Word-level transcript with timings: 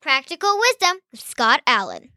Practical 0.00 0.58
Wisdom 0.58 1.00
with 1.12 1.20
Scott 1.20 1.60
Allen. 1.66 2.08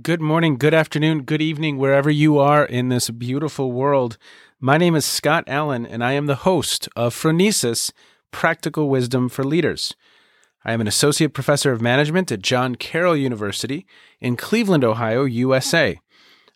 Good 0.00 0.20
morning, 0.20 0.58
good 0.58 0.74
afternoon, 0.74 1.22
good 1.22 1.42
evening, 1.42 1.76
wherever 1.76 2.08
you 2.08 2.38
are 2.38 2.64
in 2.64 2.88
this 2.88 3.10
beautiful 3.10 3.72
world. 3.72 4.16
My 4.60 4.78
name 4.78 4.94
is 4.94 5.04
Scott 5.04 5.42
Allen, 5.48 5.84
and 5.84 6.04
I 6.04 6.12
am 6.12 6.26
the 6.26 6.36
host 6.36 6.88
of 6.94 7.16
Phronesis 7.16 7.90
Practical 8.30 8.88
Wisdom 8.88 9.28
for 9.28 9.42
Leaders. 9.42 9.96
I 10.64 10.74
am 10.74 10.80
an 10.80 10.86
associate 10.86 11.34
professor 11.34 11.72
of 11.72 11.82
management 11.82 12.30
at 12.30 12.42
John 12.42 12.76
Carroll 12.76 13.16
University 13.16 13.86
in 14.20 14.36
Cleveland, 14.36 14.84
Ohio, 14.84 15.24
USA. 15.24 15.98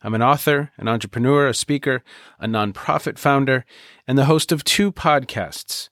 I'm 0.03 0.15
an 0.15 0.23
author, 0.23 0.73
an 0.77 0.89
entrepreneur, 0.89 1.47
a 1.47 1.55
speaker, 1.55 2.03
a 2.41 2.47
nonprofit 2.47 3.19
founder, 3.19 3.65
and 4.07 4.19
the 4.19 4.25
host 4.25 4.51
of 4.51 4.65
two 4.65 4.91
podcasts. 4.91 5.89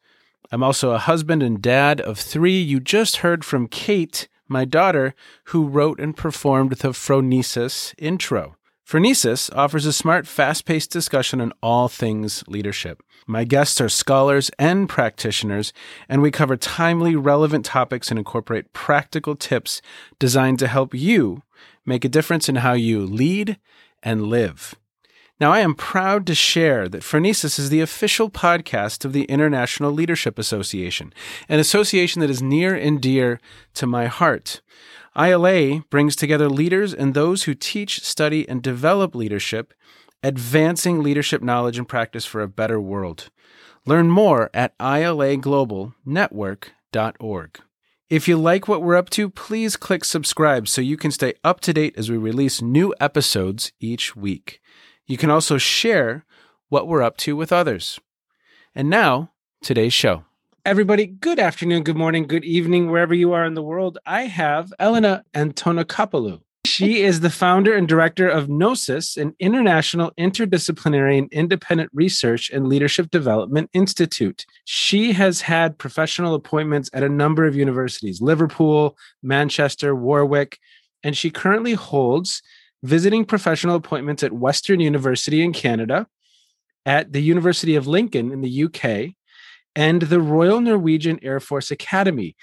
I'm 0.50 0.64
also 0.64 0.90
a 0.90 0.98
husband 0.98 1.42
and 1.42 1.62
dad 1.62 2.00
of 2.00 2.18
three. 2.18 2.60
You 2.60 2.80
just 2.80 3.18
heard 3.18 3.44
from 3.44 3.68
Kate, 3.68 4.28
my 4.48 4.64
daughter, 4.64 5.14
who 5.44 5.68
wrote 5.68 6.00
and 6.00 6.16
performed 6.16 6.72
the 6.72 6.88
Phronesis 6.88 7.94
intro. 7.98 8.56
Phronesis 8.84 9.48
offers 9.54 9.86
a 9.86 9.92
smart, 9.92 10.26
fast 10.26 10.64
paced 10.64 10.90
discussion 10.90 11.40
on 11.40 11.52
all 11.62 11.86
things 11.86 12.42
leadership. 12.48 13.04
My 13.28 13.44
guests 13.44 13.80
are 13.80 13.88
scholars 13.88 14.50
and 14.58 14.88
practitioners, 14.88 15.72
and 16.08 16.20
we 16.20 16.32
cover 16.32 16.56
timely, 16.56 17.14
relevant 17.14 17.64
topics 17.64 18.10
and 18.10 18.18
incorporate 18.18 18.72
practical 18.72 19.36
tips 19.36 19.80
designed 20.18 20.58
to 20.58 20.66
help 20.66 20.92
you 20.92 21.44
make 21.86 22.04
a 22.04 22.08
difference 22.08 22.48
in 22.48 22.56
how 22.56 22.72
you 22.72 23.06
lead 23.06 23.58
and 24.02 24.26
live. 24.26 24.74
Now, 25.40 25.52
I 25.52 25.60
am 25.60 25.74
proud 25.74 26.26
to 26.26 26.34
share 26.34 26.86
that 26.88 27.02
Phronesis 27.02 27.58
is 27.58 27.70
the 27.70 27.80
official 27.80 28.28
podcast 28.28 29.06
of 29.06 29.14
the 29.14 29.24
International 29.24 29.90
Leadership 29.90 30.38
Association, 30.38 31.14
an 31.48 31.58
association 31.58 32.20
that 32.20 32.28
is 32.28 32.42
near 32.42 32.74
and 32.74 33.00
dear 33.00 33.40
to 33.74 33.86
my 33.86 34.04
heart. 34.06 34.60
ILA 35.16 35.80
brings 35.88 36.14
together 36.14 36.50
leaders 36.50 36.92
and 36.92 37.14
those 37.14 37.44
who 37.44 37.54
teach, 37.54 38.04
study, 38.04 38.46
and 38.48 38.62
develop 38.62 39.14
leadership, 39.14 39.72
advancing 40.22 41.02
leadership 41.02 41.40
knowledge 41.42 41.78
and 41.78 41.88
practice 41.88 42.26
for 42.26 42.42
a 42.42 42.48
better 42.48 42.78
world. 42.78 43.30
Learn 43.86 44.10
more 44.10 44.50
at 44.52 44.76
ilaglobalnetwork.org. 44.78 47.60
If 48.10 48.26
you 48.26 48.36
like 48.36 48.66
what 48.66 48.82
we're 48.82 48.96
up 48.96 49.08
to, 49.10 49.30
please 49.30 49.76
click 49.76 50.04
subscribe 50.04 50.66
so 50.66 50.80
you 50.80 50.96
can 50.96 51.12
stay 51.12 51.34
up 51.44 51.60
to 51.60 51.72
date 51.72 51.94
as 51.96 52.10
we 52.10 52.16
release 52.16 52.60
new 52.60 52.92
episodes 52.98 53.70
each 53.78 54.16
week. 54.16 54.60
You 55.06 55.16
can 55.16 55.30
also 55.30 55.58
share 55.58 56.24
what 56.68 56.88
we're 56.88 57.02
up 57.02 57.16
to 57.18 57.36
with 57.36 57.52
others. 57.52 58.00
And 58.74 58.90
now, 58.90 59.30
today's 59.62 59.92
show. 59.92 60.24
Everybody, 60.66 61.06
good 61.06 61.38
afternoon, 61.38 61.84
good 61.84 61.96
morning, 61.96 62.26
good 62.26 62.44
evening, 62.44 62.90
wherever 62.90 63.14
you 63.14 63.32
are 63.32 63.44
in 63.44 63.54
the 63.54 63.62
world. 63.62 63.98
I 64.04 64.22
have 64.22 64.74
Elena 64.80 65.22
Antonacopoulou. 65.32 66.40
She 66.66 67.02
is 67.02 67.20
the 67.20 67.30
founder 67.30 67.74
and 67.74 67.88
director 67.88 68.28
of 68.28 68.48
Gnosis, 68.48 69.16
an 69.16 69.34
international 69.38 70.12
interdisciplinary 70.18 71.18
and 71.18 71.32
independent 71.32 71.90
research 71.92 72.50
and 72.50 72.68
leadership 72.68 73.10
development 73.10 73.70
institute. 73.72 74.44
She 74.66 75.12
has 75.12 75.40
had 75.40 75.78
professional 75.78 76.34
appointments 76.34 76.90
at 76.92 77.02
a 77.02 77.08
number 77.08 77.46
of 77.46 77.56
universities 77.56 78.20
Liverpool, 78.20 78.96
Manchester, 79.22 79.94
Warwick, 79.94 80.58
and 81.02 81.16
she 81.16 81.30
currently 81.30 81.74
holds 81.74 82.42
visiting 82.82 83.24
professional 83.24 83.76
appointments 83.76 84.22
at 84.22 84.32
Western 84.32 84.80
University 84.80 85.42
in 85.42 85.52
Canada, 85.52 86.06
at 86.84 87.12
the 87.12 87.22
University 87.22 87.74
of 87.74 87.86
Lincoln 87.86 88.32
in 88.32 88.42
the 88.42 88.64
UK, 88.64 89.14
and 89.74 90.02
the 90.02 90.20
Royal 90.20 90.60
Norwegian 90.60 91.18
Air 91.22 91.40
Force 91.40 91.70
Academy 91.70 92.36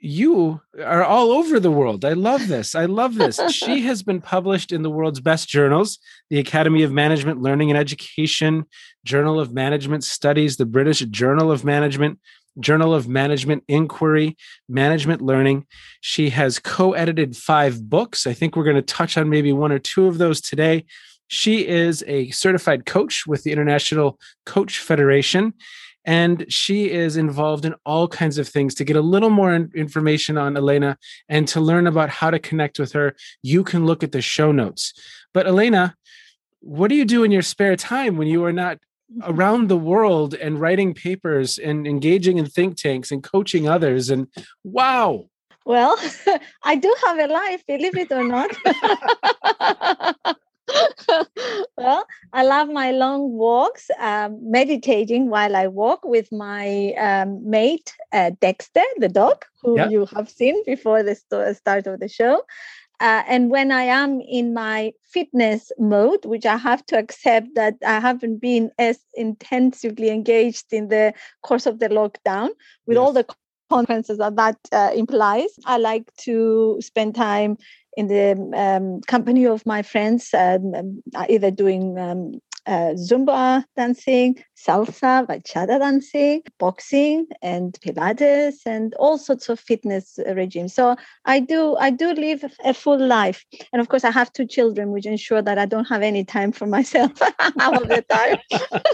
you 0.00 0.62
are 0.82 1.04
all 1.04 1.30
over 1.30 1.60
the 1.60 1.70
world. 1.70 2.06
I 2.06 2.14
love 2.14 2.48
this. 2.48 2.74
I 2.74 2.86
love 2.86 3.16
this. 3.16 3.38
she 3.50 3.82
has 3.86 4.02
been 4.02 4.22
published 4.22 4.72
in 4.72 4.82
the 4.82 4.90
world's 4.90 5.20
best 5.20 5.48
journals 5.48 5.98
the 6.30 6.38
Academy 6.38 6.82
of 6.82 6.92
Management 6.92 7.42
Learning 7.42 7.70
and 7.70 7.78
Education, 7.78 8.64
Journal 9.04 9.38
of 9.38 9.52
Management 9.52 10.04
Studies, 10.04 10.56
the 10.56 10.64
British 10.64 11.00
Journal 11.00 11.50
of 11.52 11.64
Management, 11.64 12.18
Journal 12.58 12.94
of 12.94 13.08
Management 13.08 13.64
Inquiry, 13.68 14.36
Management 14.68 15.20
Learning. 15.20 15.66
She 16.00 16.30
has 16.30 16.58
co 16.58 16.92
edited 16.94 17.36
five 17.36 17.88
books. 17.88 18.26
I 18.26 18.32
think 18.32 18.56
we're 18.56 18.64
going 18.64 18.76
to 18.76 18.82
touch 18.82 19.18
on 19.18 19.28
maybe 19.28 19.52
one 19.52 19.72
or 19.72 19.78
two 19.78 20.06
of 20.06 20.18
those 20.18 20.40
today. 20.40 20.86
She 21.26 21.66
is 21.66 22.02
a 22.06 22.30
certified 22.30 22.86
coach 22.86 23.26
with 23.26 23.44
the 23.44 23.52
International 23.52 24.18
Coach 24.46 24.78
Federation 24.78 25.54
and 26.04 26.46
she 26.48 26.90
is 26.90 27.16
involved 27.16 27.64
in 27.64 27.74
all 27.84 28.08
kinds 28.08 28.38
of 28.38 28.48
things. 28.48 28.74
To 28.76 28.84
get 28.84 28.96
a 28.96 29.00
little 29.00 29.30
more 29.30 29.54
information 29.54 30.38
on 30.38 30.56
elena 30.56 30.96
and 31.28 31.46
to 31.48 31.60
learn 31.60 31.86
about 31.86 32.10
how 32.10 32.30
to 32.30 32.38
connect 32.38 32.78
with 32.78 32.92
her 32.92 33.14
you 33.42 33.64
can 33.64 33.86
look 33.86 34.02
at 34.02 34.12
the 34.12 34.22
show 34.22 34.52
notes. 34.52 34.92
But 35.32 35.46
elena 35.46 35.94
what 36.60 36.88
do 36.88 36.94
you 36.94 37.04
do 37.04 37.24
in 37.24 37.30
your 37.30 37.42
spare 37.42 37.76
time 37.76 38.16
when 38.16 38.28
you 38.28 38.44
are 38.44 38.52
not 38.52 38.76
mm-hmm. 38.76 39.30
around 39.32 39.68
the 39.68 39.76
world 39.76 40.34
and 40.34 40.60
writing 40.60 40.94
papers 40.94 41.58
and 41.58 41.86
engaging 41.86 42.38
in 42.38 42.46
think 42.46 42.76
tanks 42.76 43.10
and 43.10 43.22
coaching 43.22 43.68
others 43.68 44.10
and 44.10 44.28
wow! 44.62 45.26
Well 45.64 45.96
i 46.62 46.76
do 46.76 46.94
have 47.06 47.18
a 47.18 47.26
life 47.26 47.64
believe 47.66 47.96
it 47.96 48.12
or 48.12 48.24
not 48.24 48.50
well, 51.76 52.06
I 52.32 52.42
love 52.44 52.68
my 52.68 52.92
long 52.92 53.32
walks, 53.32 53.90
um, 53.98 54.38
meditating 54.42 55.30
while 55.30 55.56
I 55.56 55.66
walk 55.66 56.00
with 56.04 56.30
my 56.32 56.92
um, 56.94 57.48
mate, 57.48 57.94
uh, 58.12 58.30
Dexter, 58.40 58.84
the 58.98 59.08
dog, 59.08 59.44
who 59.62 59.76
yeah. 59.76 59.88
you 59.88 60.06
have 60.14 60.28
seen 60.28 60.62
before 60.64 61.02
the 61.02 61.14
st- 61.14 61.56
start 61.56 61.86
of 61.86 62.00
the 62.00 62.08
show. 62.08 62.42
Uh, 63.00 63.22
and 63.26 63.50
when 63.50 63.72
I 63.72 63.84
am 63.84 64.20
in 64.20 64.52
my 64.52 64.92
fitness 65.02 65.72
mode, 65.78 66.26
which 66.26 66.44
I 66.44 66.58
have 66.58 66.84
to 66.86 66.98
accept 66.98 67.54
that 67.54 67.76
I 67.84 67.98
haven't 67.98 68.38
been 68.38 68.70
as 68.78 68.98
intensively 69.14 70.10
engaged 70.10 70.70
in 70.72 70.88
the 70.88 71.14
course 71.42 71.64
of 71.64 71.78
the 71.78 71.88
lockdown 71.88 72.50
with 72.86 72.96
yes. 72.96 72.98
all 72.98 73.12
the 73.14 73.26
consequences 73.70 74.18
that 74.18 74.36
that 74.36 74.58
uh, 74.72 74.90
implies, 74.94 75.48
I 75.64 75.78
like 75.78 76.14
to 76.24 76.76
spend 76.80 77.14
time 77.14 77.56
in 77.96 78.06
the 78.08 78.52
um, 78.56 79.00
company 79.02 79.46
of 79.46 79.64
my 79.66 79.82
friends, 79.82 80.32
um, 80.34 80.74
um 80.74 81.02
either 81.28 81.50
doing 81.50 81.98
um, 81.98 82.40
uh, 82.66 82.94
Zumba 82.94 83.64
dancing, 83.76 84.42
salsa, 84.56 85.26
bachata 85.26 85.78
dancing, 85.78 86.42
boxing, 86.58 87.26
and 87.42 87.78
Pilates, 87.80 88.58
and 88.66 88.94
all 88.94 89.18
sorts 89.18 89.48
of 89.48 89.58
fitness 89.58 90.18
regimes. 90.34 90.74
So 90.74 90.96
I 91.24 91.40
do, 91.40 91.76
I 91.76 91.90
do 91.90 92.12
live 92.12 92.44
a 92.64 92.74
full 92.74 92.98
life, 92.98 93.44
and 93.72 93.80
of 93.80 93.88
course, 93.88 94.04
I 94.04 94.10
have 94.10 94.32
two 94.32 94.46
children, 94.46 94.90
which 94.90 95.06
ensure 95.06 95.42
that 95.42 95.58
I 95.58 95.66
don't 95.66 95.86
have 95.86 96.02
any 96.02 96.24
time 96.24 96.52
for 96.52 96.66
myself 96.76 97.12
all 97.60 97.84
the 97.84 98.04
time. 98.08 98.38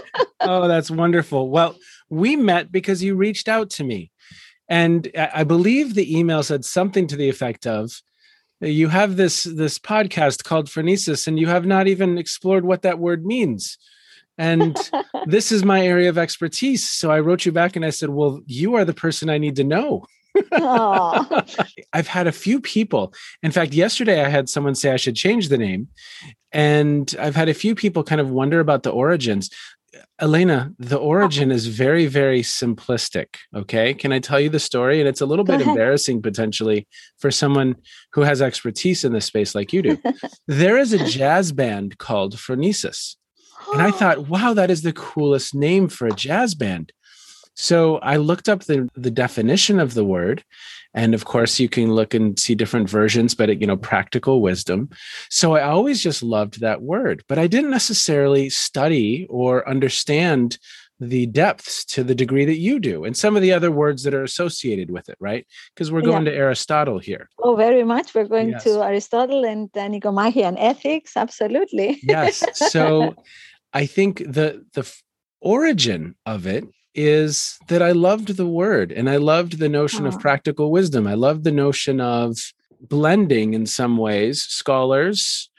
oh, 0.39 0.67
that's 0.67 0.89
wonderful. 0.89 1.49
Well, 1.49 1.75
we 2.09 2.35
met 2.35 2.71
because 2.71 3.03
you 3.03 3.15
reached 3.15 3.47
out 3.47 3.69
to 3.71 3.83
me, 3.83 4.11
and 4.69 5.09
I 5.15 5.43
believe 5.43 5.93
the 5.93 6.17
email 6.17 6.41
said 6.41 6.65
something 6.65 7.07
to 7.07 7.15
the 7.15 7.29
effect 7.29 7.67
of 7.67 8.01
you 8.61 8.87
have 8.87 9.17
this 9.17 9.43
this 9.43 9.77
podcast 9.77 10.43
called 10.43 10.67
phronesis 10.67 11.27
and 11.27 11.39
you 11.39 11.47
have 11.47 11.65
not 11.65 11.87
even 11.87 12.17
explored 12.17 12.65
what 12.65 12.81
that 12.81 12.99
word 12.99 13.25
means. 13.25 13.77
And 14.37 14.77
this 15.25 15.51
is 15.51 15.63
my 15.63 15.85
area 15.85 16.09
of 16.09 16.17
expertise. 16.17 16.87
So 16.87 17.11
i 17.11 17.19
wrote 17.19 17.45
you 17.45 17.51
back 17.51 17.75
and 17.75 17.85
i 17.85 17.89
said 17.89 18.09
well 18.09 18.41
you 18.45 18.75
are 18.75 18.85
the 18.85 18.93
person 18.93 19.29
i 19.29 19.37
need 19.37 19.55
to 19.57 19.63
know. 19.63 20.05
I've 21.93 22.07
had 22.07 22.27
a 22.27 22.31
few 22.31 22.61
people. 22.61 23.13
In 23.43 23.51
fact 23.51 23.73
yesterday 23.73 24.23
i 24.23 24.29
had 24.29 24.49
someone 24.49 24.75
say 24.75 24.91
i 24.91 24.97
should 24.97 25.15
change 25.15 25.49
the 25.49 25.57
name 25.57 25.87
and 26.51 27.13
i've 27.19 27.35
had 27.35 27.49
a 27.49 27.53
few 27.53 27.75
people 27.75 28.03
kind 28.03 28.21
of 28.21 28.29
wonder 28.29 28.59
about 28.59 28.83
the 28.83 28.89
origins 28.89 29.49
Elena, 30.19 30.71
the 30.79 30.97
origin 30.97 31.51
is 31.51 31.67
very, 31.67 32.07
very 32.07 32.41
simplistic. 32.41 33.27
Okay. 33.55 33.93
Can 33.93 34.11
I 34.11 34.19
tell 34.19 34.39
you 34.39 34.49
the 34.49 34.59
story? 34.59 34.99
And 34.99 35.07
it's 35.07 35.21
a 35.21 35.25
little 35.25 35.45
Go 35.45 35.53
bit 35.53 35.61
ahead. 35.61 35.71
embarrassing 35.71 36.21
potentially 36.21 36.87
for 37.19 37.31
someone 37.31 37.75
who 38.13 38.21
has 38.21 38.41
expertise 38.41 39.03
in 39.03 39.13
this 39.13 39.25
space 39.25 39.53
like 39.53 39.73
you 39.73 39.81
do. 39.81 39.97
there 40.47 40.77
is 40.77 40.93
a 40.93 41.05
jazz 41.05 41.51
band 41.51 41.97
called 41.97 42.35
Phronesis. 42.35 43.15
And 43.73 43.81
I 43.81 43.91
thought, 43.99 44.27
wow, 44.27 44.53
that 44.53 44.71
is 44.71 44.81
the 44.81 44.93
coolest 44.93 45.53
name 45.53 45.87
for 45.87 46.07
a 46.07 46.11
jazz 46.11 46.55
band. 46.55 46.91
So 47.55 47.97
I 47.97 48.17
looked 48.17 48.47
up 48.47 48.65
the, 48.65 48.87
the 48.95 49.11
definition 49.11 49.79
of 49.79 49.95
the 49.95 50.05
word 50.05 50.43
and 50.97 51.13
of 51.13 51.25
course 51.25 51.59
you 51.59 51.69
can 51.69 51.93
look 51.93 52.13
and 52.15 52.39
see 52.39 52.55
different 52.55 52.89
versions 52.89 53.35
but 53.35 53.49
it, 53.49 53.61
you 53.61 53.67
know 53.67 53.77
practical 53.77 54.41
wisdom. 54.41 54.89
So 55.29 55.55
i 55.55 55.61
always 55.61 56.01
just 56.01 56.23
loved 56.23 56.59
that 56.59 56.81
word 56.81 57.23
but 57.29 57.37
i 57.37 57.47
didn't 57.47 57.69
necessarily 57.79 58.49
study 58.49 59.27
or 59.29 59.67
understand 59.69 60.57
the 60.99 61.27
depths 61.27 61.85
to 61.85 62.03
the 62.03 62.15
degree 62.15 62.43
that 62.43 62.57
you 62.57 62.79
do 62.79 63.05
and 63.05 63.15
some 63.15 63.35
of 63.35 63.43
the 63.43 63.53
other 63.53 63.71
words 63.71 64.01
that 64.03 64.15
are 64.15 64.23
associated 64.23 64.89
with 64.89 65.07
it 65.09 65.17
right? 65.19 65.45
Because 65.69 65.91
we're 65.91 66.01
going 66.01 66.25
yeah. 66.25 66.31
to 66.31 66.37
aristotle 66.37 66.97
here. 66.97 67.29
Oh 67.37 67.55
very 67.55 67.83
much. 67.83 68.15
We're 68.15 68.31
going 68.35 68.49
yes. 68.49 68.63
to 68.63 68.81
aristotle 68.83 69.45
and 69.45 69.69
uh, 69.77 69.87
nicomachean 69.87 70.57
ethics 70.57 71.15
absolutely. 71.15 71.99
Yes. 72.01 72.43
So 72.71 73.15
i 73.81 73.85
think 73.85 74.13
the 74.19 74.65
the 74.73 74.85
origin 75.41 76.15
of 76.25 76.47
it 76.47 76.63
is 76.97 77.59
that 77.67 77.81
I 77.81 77.91
loved 77.91 78.35
the 78.35 78.47
word 78.47 78.91
and 78.91 79.09
I 79.09 79.17
loved 79.17 79.59
the 79.59 79.69
notion 79.69 80.05
of 80.07 80.19
practical 80.19 80.71
wisdom. 80.71 81.05
I 81.05 81.13
loved 81.13 81.43
the 81.43 81.51
notion 81.51 82.01
of 82.01 82.37
blending 82.81 83.53
in 83.53 83.67
some 83.67 83.97
ways 83.97 84.41
scholars, 84.41 85.49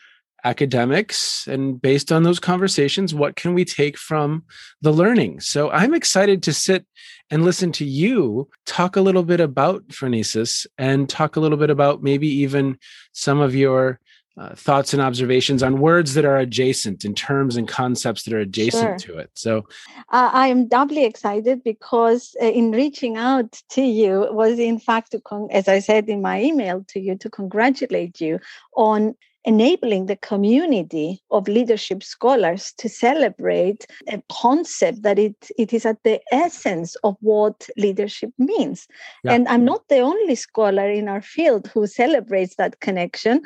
academics, 0.44 1.46
and 1.46 1.80
based 1.80 2.10
on 2.10 2.24
those 2.24 2.40
conversations, 2.40 3.14
what 3.14 3.36
can 3.36 3.54
we 3.54 3.64
take 3.64 3.96
from 3.96 4.44
the 4.82 4.92
learning? 4.92 5.40
So 5.40 5.70
I'm 5.70 5.94
excited 5.94 6.42
to 6.42 6.52
sit 6.52 6.84
and 7.30 7.44
listen 7.44 7.70
to 7.72 7.84
you 7.84 8.48
talk 8.66 8.96
a 8.96 9.00
little 9.00 9.22
bit 9.22 9.40
about 9.40 9.86
phronesis 9.88 10.66
and 10.76 11.08
talk 11.08 11.36
a 11.36 11.40
little 11.40 11.58
bit 11.58 11.70
about 11.70 12.02
maybe 12.02 12.28
even 12.28 12.78
some 13.12 13.40
of 13.40 13.54
your 13.54 14.00
uh, 14.38 14.54
thoughts 14.54 14.92
and 14.92 15.02
observations 15.02 15.62
on 15.62 15.80
words 15.80 16.14
that 16.14 16.24
are 16.24 16.38
adjacent 16.38 17.04
in 17.04 17.14
terms 17.14 17.56
and 17.56 17.66
concepts 17.66 18.22
that 18.22 18.32
are 18.32 18.38
adjacent 18.40 19.00
sure. 19.00 19.14
to 19.14 19.18
it. 19.18 19.30
So 19.34 19.66
uh, 20.10 20.30
I 20.32 20.46
am 20.48 20.68
doubly 20.68 21.04
excited 21.04 21.64
because 21.64 22.36
uh, 22.40 22.46
in 22.46 22.70
reaching 22.70 23.16
out 23.16 23.60
to 23.70 23.82
you 23.82 24.28
was 24.30 24.58
in 24.58 24.78
fact 24.78 25.12
to 25.12 25.20
con- 25.20 25.48
as 25.50 25.66
I 25.68 25.80
said 25.80 26.08
in 26.08 26.22
my 26.22 26.40
email 26.40 26.84
to 26.88 27.00
you 27.00 27.16
to 27.16 27.30
congratulate 27.30 28.20
you 28.20 28.38
on 28.76 29.16
enabling 29.48 30.04
the 30.06 30.16
community 30.16 31.22
of 31.30 31.48
leadership 31.48 32.02
scholars 32.02 32.74
to 32.76 32.86
celebrate 32.86 33.86
a 34.08 34.22
concept 34.30 35.02
that 35.02 35.18
it, 35.18 35.50
it 35.56 35.72
is 35.72 35.86
at 35.86 35.96
the 36.04 36.20
essence 36.30 36.96
of 36.96 37.16
what 37.20 37.66
leadership 37.78 38.30
means. 38.36 38.86
Yeah. 39.24 39.32
And 39.32 39.48
I'm 39.48 39.64
not 39.64 39.88
the 39.88 40.00
only 40.00 40.34
scholar 40.34 40.86
in 40.90 41.08
our 41.08 41.22
field 41.22 41.66
who 41.68 41.86
celebrates 41.86 42.56
that 42.56 42.80
connection. 42.80 43.40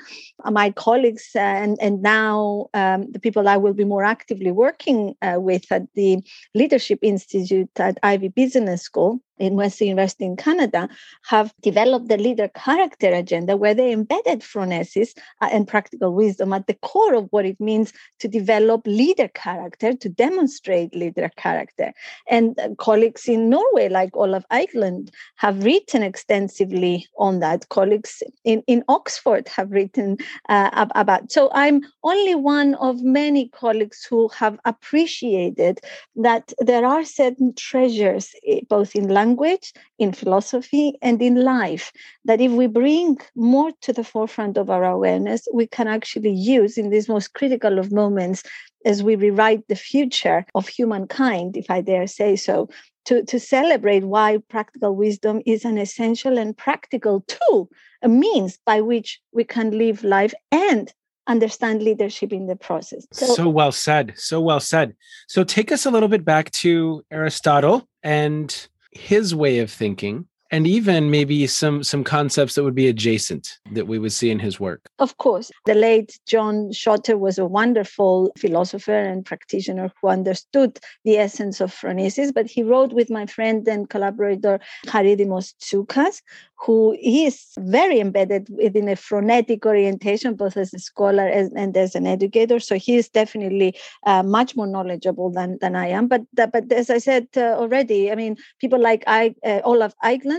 My 0.45 0.73
colleagues 0.73 1.31
uh, 1.37 1.39
and, 1.39 1.79
and 1.81 2.03
now 2.03 2.67
um, 2.75 3.11
the 3.13 3.21
people 3.21 3.47
I 3.47 3.57
will 3.57 3.75
be 3.75 3.85
more 3.85 4.03
actively 4.03 4.51
working 4.51 5.15
uh, 5.23 5.37
with 5.39 5.71
at 5.71 5.87
the 5.95 6.19
Leadership 6.53 6.99
Institute 7.03 7.71
at 7.77 7.99
Ivey 8.03 8.29
Business 8.29 8.83
School 8.83 9.21
in 9.39 9.55
Western 9.55 9.89
University 9.89 10.25
in 10.25 10.37
Canada 10.37 10.89
have 11.25 11.53
developed 11.63 12.09
the 12.09 12.17
leader 12.17 12.49
character 12.49 13.13
agenda 13.13 13.57
where 13.57 13.75
they 13.75 13.93
embedded 13.93 14.41
phronesis 14.41 15.11
uh, 15.41 15.49
and 15.51 15.67
practical 15.67 16.13
wisdom 16.13 16.53
at 16.53 16.67
the 16.67 16.75
core 16.75 17.15
of 17.15 17.29
what 17.31 17.47
it 17.47 17.61
means 17.61 17.93
to 18.19 18.29
develop 18.29 18.83
leader 18.87 19.29
character, 19.29 19.93
to 19.95 20.09
demonstrate 20.09 20.95
leader 20.95 21.31
character. 21.37 21.93
And 22.29 22.59
uh, 22.59 22.71
colleagues 22.79 23.27
in 23.27 23.49
Norway, 23.49 23.89
like 23.89 24.17
Olav 24.17 24.45
Eikeland, 24.51 25.11
have 25.37 25.65
written 25.65 26.03
extensively 26.03 27.07
on 27.19 27.41
that. 27.41 27.69
Colleagues 27.69 28.23
in, 28.45 28.63
in 28.67 28.85
Oxford 28.89 29.49
have 29.49 29.71
written 29.71 30.19
uh, 30.49 30.87
about. 30.95 31.33
So 31.33 31.51
I'm 31.55 31.83
only 32.05 32.35
one 32.35 32.75
of 32.77 33.03
many 33.03 33.49
colleagues 33.49 34.05
who 34.05 34.29
have 34.29 34.59
appreciated 34.65 35.81
that 36.17 36.53
there 36.59 36.85
are 36.85 37.05
certain 37.05 37.55
treasures, 37.55 38.35
eh, 38.47 38.61
both 38.69 38.95
in 38.95 39.09
language 39.09 39.22
language, 39.23 39.73
in 39.99 40.13
philosophy, 40.13 40.87
and 41.01 41.21
in 41.29 41.37
life. 41.57 41.87
That 42.29 42.41
if 42.41 42.53
we 42.61 42.67
bring 42.83 43.19
more 43.35 43.71
to 43.85 43.93
the 43.93 44.05
forefront 44.13 44.57
of 44.59 44.69
our 44.75 44.85
awareness, 44.85 45.41
we 45.61 45.67
can 45.77 45.89
actually 45.97 46.35
use 46.59 46.73
in 46.79 46.91
these 46.91 47.09
most 47.09 47.29
critical 47.39 47.79
of 47.79 47.93
moments 47.93 48.43
as 48.85 49.03
we 49.03 49.15
rewrite 49.17 49.65
the 49.69 49.83
future 49.91 50.45
of 50.55 50.69
humankind, 50.69 51.57
if 51.57 51.69
I 51.77 51.81
dare 51.83 52.09
say 52.09 52.37
so, 52.37 52.69
to, 53.07 53.25
to 53.25 53.39
celebrate 53.39 54.05
why 54.05 54.39
practical 54.49 54.95
wisdom 55.05 55.41
is 55.47 55.65
an 55.65 55.79
essential 55.79 56.39
and 56.39 56.57
practical 56.57 57.25
tool, 57.35 57.69
a 58.03 58.09
means 58.09 58.59
by 58.71 58.81
which 58.81 59.21
we 59.33 59.45
can 59.45 59.69
live 59.83 60.05
life 60.05 60.35
and 60.51 60.93
understand 61.27 61.83
leadership 61.83 62.33
in 62.33 62.47
the 62.47 62.57
process. 62.57 63.07
So, 63.13 63.27
so, 63.27 63.49
well 63.49 63.73
said. 63.73 64.15
So 64.17 64.41
well 64.41 64.61
said. 64.61 64.95
So 65.29 65.45
take 65.45 65.71
us 65.73 65.87
a 65.87 65.91
little 65.91 66.09
bit 66.09 66.25
back 66.25 66.51
to 66.63 67.03
Aristotle 67.11 67.89
and 68.03 68.69
his 68.93 69.35
way 69.35 69.59
of 69.59 69.71
thinking 69.71 70.27
and 70.53 70.67
even 70.67 71.11
maybe 71.11 71.47
some 71.47 71.83
some 71.83 72.05
concepts 72.05 72.55
that 72.55 72.63
would 72.63 72.75
be 72.75 72.87
adjacent 72.87 73.59
that 73.73 73.89
we 73.89 73.99
would 73.99 74.13
see 74.13 74.31
in 74.31 74.39
his 74.39 74.61
work 74.61 74.89
of 74.99 75.17
course 75.17 75.51
the 75.67 75.75
late 75.75 76.21
john 76.27 76.71
shotter 76.71 77.17
was 77.17 77.39
a 77.39 77.47
wonderful 77.47 78.31
philosopher 78.39 78.99
and 78.99 79.25
practitioner 79.25 79.91
who 80.01 80.09
understood 80.09 80.79
the 81.05 81.17
essence 81.17 81.61
of 81.61 81.75
phronesis 81.75 82.33
but 82.33 82.47
he 82.47 82.63
wrote 82.63 82.93
with 82.93 83.11
my 83.11 83.27
friend 83.27 83.67
and 83.67 83.89
collaborator 83.89 84.61
charidimos 84.87 85.55
tsoukas 85.61 86.21
who 86.65 86.97
is 87.03 87.47
very 87.59 87.99
embedded 87.99 88.49
within 88.51 88.89
a 88.89 88.95
phronetic 88.95 89.67
orientation, 89.67 90.35
both 90.35 90.57
as 90.57 90.73
a 90.73 90.79
scholar 90.79 91.27
and 91.27 91.77
as 91.77 91.97
an 91.97 92.07
educator. 92.07 92.61
So 92.61 92.77
he 92.77 92.97
is 92.97 93.09
definitely 93.09 93.75
uh, 94.07 94.23
much 94.23 94.55
more 94.55 94.69
knowledgeable 94.69 95.31
than, 95.31 95.59
than 95.61 95.75
I 95.75 95.89
am. 95.89 96.07
But 96.07 96.23
but 96.33 96.71
as 96.71 96.89
I 96.89 96.99
said 96.99 97.27
uh, 97.37 97.57
already, 97.59 98.13
I 98.13 98.15
mean, 98.15 98.37
people 98.61 98.81
like 98.81 99.03
I, 99.09 99.35
uh, 99.45 99.61
Olav 99.65 99.93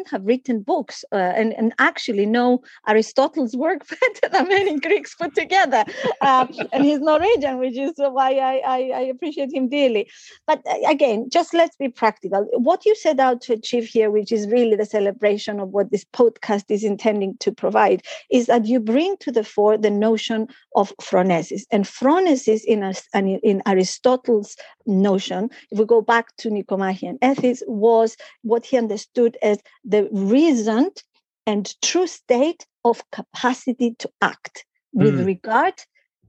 Eikeland 0.03 0.11
have 0.11 0.25
written 0.25 0.61
books 0.61 1.03
uh, 1.11 1.15
and, 1.15 1.53
and 1.53 1.73
actually 1.79 2.25
know 2.25 2.61
Aristotle's 2.87 3.55
work 3.55 3.87
better 3.89 4.31
than 4.31 4.47
many 4.47 4.79
Greeks 4.79 5.15
put 5.15 5.35
together. 5.35 5.83
Uh, 6.21 6.47
and 6.71 6.83
he's 6.83 6.99
Norwegian, 6.99 7.57
which 7.59 7.77
is 7.77 7.93
why 7.97 8.35
I, 8.35 8.61
I, 8.65 8.91
I 8.95 9.01
appreciate 9.01 9.53
him 9.53 9.69
dearly. 9.69 10.09
But 10.47 10.61
uh, 10.69 10.89
again, 10.89 11.29
just 11.29 11.53
let's 11.53 11.75
be 11.75 11.89
practical. 11.89 12.47
What 12.53 12.85
you 12.85 12.95
set 12.95 13.19
out 13.19 13.41
to 13.41 13.53
achieve 13.53 13.85
here, 13.85 14.11
which 14.11 14.31
is 14.31 14.47
really 14.47 14.75
the 14.75 14.85
celebration 14.85 15.59
of 15.59 15.69
what 15.69 15.91
this 15.91 16.05
podcast 16.05 16.65
is 16.69 16.83
intending 16.83 17.37
to 17.37 17.51
provide 17.51 18.03
is 18.31 18.47
that 18.47 18.65
you 18.65 18.79
bring 18.79 19.17
to 19.17 19.31
the 19.31 19.43
fore 19.43 19.77
the 19.77 19.91
notion 19.91 20.47
of 20.75 20.93
phronesis. 21.01 21.63
And 21.71 21.85
phronesis 21.85 22.63
in, 22.65 22.83
a, 22.83 22.93
in 23.15 23.61
Aristotle's 23.65 24.55
notion, 24.85 25.49
if 25.71 25.79
we 25.79 25.85
go 25.85 26.01
back 26.01 26.35
to 26.37 26.49
Nicomachean 26.49 27.17
Ethics, 27.21 27.63
was 27.67 28.17
what 28.41 28.65
he 28.65 28.77
understood 28.77 29.37
as 29.41 29.59
the 29.93 30.09
reasoned 30.11 30.97
and 31.45 31.63
true 31.81 32.07
state 32.07 32.65
of 32.83 33.03
capacity 33.11 33.95
to 33.99 34.09
act 34.21 34.65
with 34.91 35.15
mm. 35.19 35.25
regard 35.25 35.75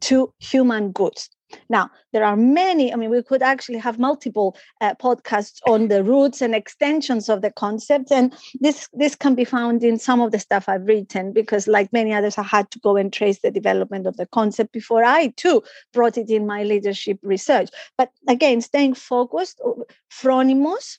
to 0.00 0.32
human 0.38 0.92
goods. 0.92 1.30
Now, 1.68 1.90
there 2.12 2.24
are 2.24 2.36
many, 2.36 2.92
I 2.92 2.96
mean, 2.96 3.10
we 3.10 3.22
could 3.22 3.42
actually 3.42 3.78
have 3.78 3.98
multiple 3.98 4.56
uh, 4.80 4.94
podcasts 4.94 5.60
on 5.68 5.88
the 5.88 6.02
roots 6.02 6.42
and 6.42 6.54
extensions 6.54 7.28
of 7.28 7.42
the 7.42 7.52
concept. 7.52 8.10
And 8.10 8.34
this, 8.60 8.88
this 8.92 9.14
can 9.14 9.34
be 9.34 9.44
found 9.44 9.84
in 9.84 9.98
some 9.98 10.20
of 10.20 10.32
the 10.32 10.38
stuff 10.38 10.68
I've 10.68 10.86
written, 10.86 11.32
because 11.32 11.68
like 11.68 11.92
many 11.92 12.12
others, 12.12 12.36
I 12.38 12.42
had 12.42 12.70
to 12.72 12.78
go 12.80 12.96
and 12.96 13.12
trace 13.12 13.40
the 13.40 13.50
development 13.50 14.06
of 14.06 14.16
the 14.16 14.26
concept 14.26 14.72
before 14.72 15.04
I 15.04 15.28
too 15.36 15.62
brought 15.92 16.18
it 16.18 16.28
in 16.28 16.46
my 16.46 16.64
leadership 16.64 17.18
research. 17.22 17.70
But 17.96 18.10
again, 18.28 18.60
staying 18.60 18.94
focused, 18.94 19.60
uh, 19.64 19.84
phronimos 20.10 20.98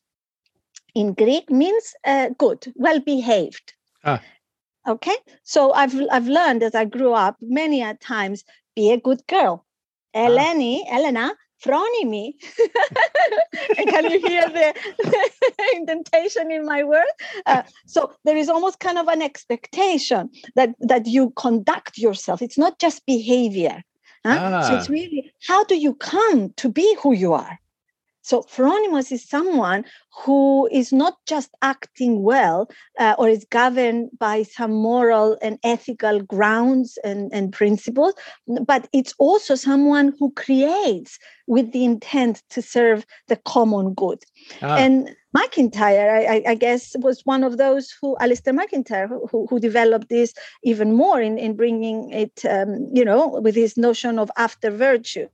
in 0.96 1.14
Greek 1.14 1.52
means 1.52 1.94
uh, 2.06 2.30
good, 2.38 2.72
well 2.75 3.00
behaved. 3.00 3.74
Ah. 4.04 4.22
Okay, 4.88 5.16
so 5.44 5.74
I've 5.74 5.96
I've 6.12 6.28
learned 6.28 6.64
as 6.64 6.75
I 6.75 6.86
grew 6.86 7.14
up 7.14 7.38
many 7.42 7.82
a 7.82 7.96
times 7.96 8.44
be 8.75 8.92
a 8.92 8.98
good 8.98 9.25
girl 9.28 9.66
Eleni, 10.16 10.82
Elena, 10.90 11.34
phronimi. 11.64 12.34
Can 13.75 14.12
you 14.12 14.20
hear 14.25 14.50
the, 14.50 14.74
the, 15.00 15.30
indentation 15.75 16.52
in 16.52 16.66
my 16.66 16.84
word? 16.84 17.04
Uh, 17.46 17.64
so 17.86 18.14
there 18.24 18.38
is 18.38 18.50
almost 18.50 18.80
kind 18.80 18.98
of 18.98 19.08
an 19.08 19.22
expectation 19.22 20.30
that 20.56 20.74
that 20.80 21.06
you 21.06 21.32
conduct 21.32 21.98
yourself. 21.98 22.42
It's 22.42 22.58
not 22.58 22.80
just 22.80 23.06
behavior. 23.06 23.84
Huh? 24.25 24.40
Ah. 24.40 24.62
So 24.70 24.78
it's 24.78 24.90
really 24.90 25.32
how 25.48 25.64
do 25.66 25.75
you 25.75 25.94
come 25.96 26.52
to 26.54 26.70
be 26.70 26.96
who 27.02 27.14
you 27.14 27.34
are? 27.34 27.60
So 28.25 28.41
Phronimos 28.41 29.12
is 29.12 29.24
someone 29.24 29.86
who 30.24 30.67
is 30.72 30.91
not 30.91 31.24
just 31.27 31.51
acting 31.62 32.24
well 32.24 32.67
uh, 32.98 33.13
or 33.20 33.29
is 33.29 33.46
governed 33.51 34.10
by 34.17 34.41
some 34.41 34.74
moral 34.74 35.38
and 35.44 35.60
ethical 35.63 36.22
grounds 36.22 36.98
and, 37.03 37.32
and 37.32 37.53
principles, 37.53 38.15
but 38.65 38.88
it's 38.94 39.13
also 39.20 39.53
someone 39.53 40.12
who 40.17 40.32
creates 40.32 41.20
with 41.46 41.72
the 41.72 41.86
intent 41.86 42.41
to 42.50 42.63
serve 42.63 43.05
the 43.27 43.36
common 43.36 43.94
good. 43.94 44.24
Ah. 44.63 44.75
And 44.75 45.15
MacIntyre, 45.36 46.25
I, 46.27 46.44
I, 46.48 46.55
guess, 46.55 46.96
was 46.98 47.22
one 47.25 47.44
of 47.44 47.58
those 47.58 47.94
who, 48.01 48.17
Alasdair 48.20 48.55
MacIntyre, 48.55 49.08
who, 49.08 49.46
who 49.48 49.60
developed 49.60 50.10
this 50.10 50.34
even 50.63 50.94
more 50.94 51.22
in, 51.22 51.38
in 51.38 51.55
bringing 51.55 52.12
it, 52.12 52.44
um, 52.50 52.89
you 52.91 53.05
know, 53.05 53.27
with 53.27 53.53
his 53.53 53.77
notion 53.77 54.17
of 54.17 54.32
after 54.36 54.72
virtue. 54.72 55.27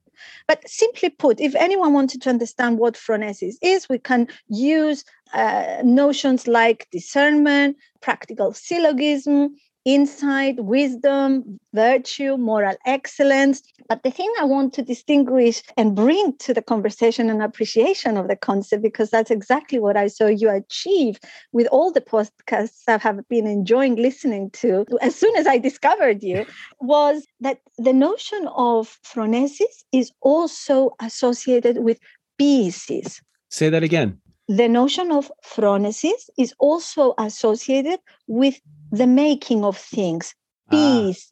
But 0.48 0.68
simply 0.68 1.10
put, 1.10 1.39
if 1.39 1.56
anyone 1.56 1.94
wanted 1.94 2.22
to 2.24 2.30
understand 2.30 2.77
what 2.77 2.96
phronesis 2.96 3.56
is, 3.62 3.89
we 3.89 4.00
can 4.00 4.27
use 4.48 5.06
uh, 5.34 5.82
notions 5.84 6.48
like 6.48 6.88
discernment, 6.91 7.77
practical 8.01 8.53
syllogism, 8.53 9.56
insight, 9.86 10.64
wisdom, 10.64 11.60
virtue, 11.74 12.38
moral 12.38 12.76
excellence. 12.86 13.62
But 13.90 14.04
the 14.04 14.12
thing 14.12 14.32
I 14.40 14.46
want 14.46 14.74
to 14.74 14.82
distinguish 14.82 15.64
and 15.78 15.96
bring 15.96 16.38
to 16.38 16.54
the 16.54 16.62
conversation 16.62 17.30
and 17.30 17.42
appreciation 17.42 18.18
of 18.18 18.28
the 18.28 18.36
concept, 18.36 18.84
because 18.84 19.10
that's 19.10 19.32
exactly 19.32 19.80
what 19.80 19.98
I 19.98 20.08
saw 20.08 20.28
you 20.28 20.50
achieve 20.50 21.20
with 21.52 21.68
all 21.68 21.92
the 21.92 22.02
podcasts 22.02 22.84
I 22.88 22.98
have 22.98 23.28
been 23.28 23.48
enjoying 23.48 23.96
listening 23.96 24.52
to 24.52 24.86
as 25.02 25.16
soon 25.16 25.36
as 25.36 25.48
I 25.48 25.58
discovered 25.58 26.22
you, 26.24 26.46
was 26.82 27.26
that 27.40 27.60
the 27.78 27.94
notion 27.94 28.48
of 28.56 28.98
phronesis 29.04 29.84
is 29.92 30.12
also 30.22 30.92
associated 31.00 31.84
with 31.84 32.00
poiesis. 32.40 33.22
Say 33.50 33.70
that 33.70 33.84
again 33.84 34.22
the 34.58 34.67
notion 34.67 35.12
of 35.12 35.31
phronesis 35.46 36.29
is 36.38 36.53
also 36.60 37.13
associated 37.17 38.00
with 38.27 38.60
the 38.91 39.08
making 39.08 39.63
of 39.63 39.77
things. 39.77 40.36
Ah, 40.70 40.75
peace. 40.75 41.31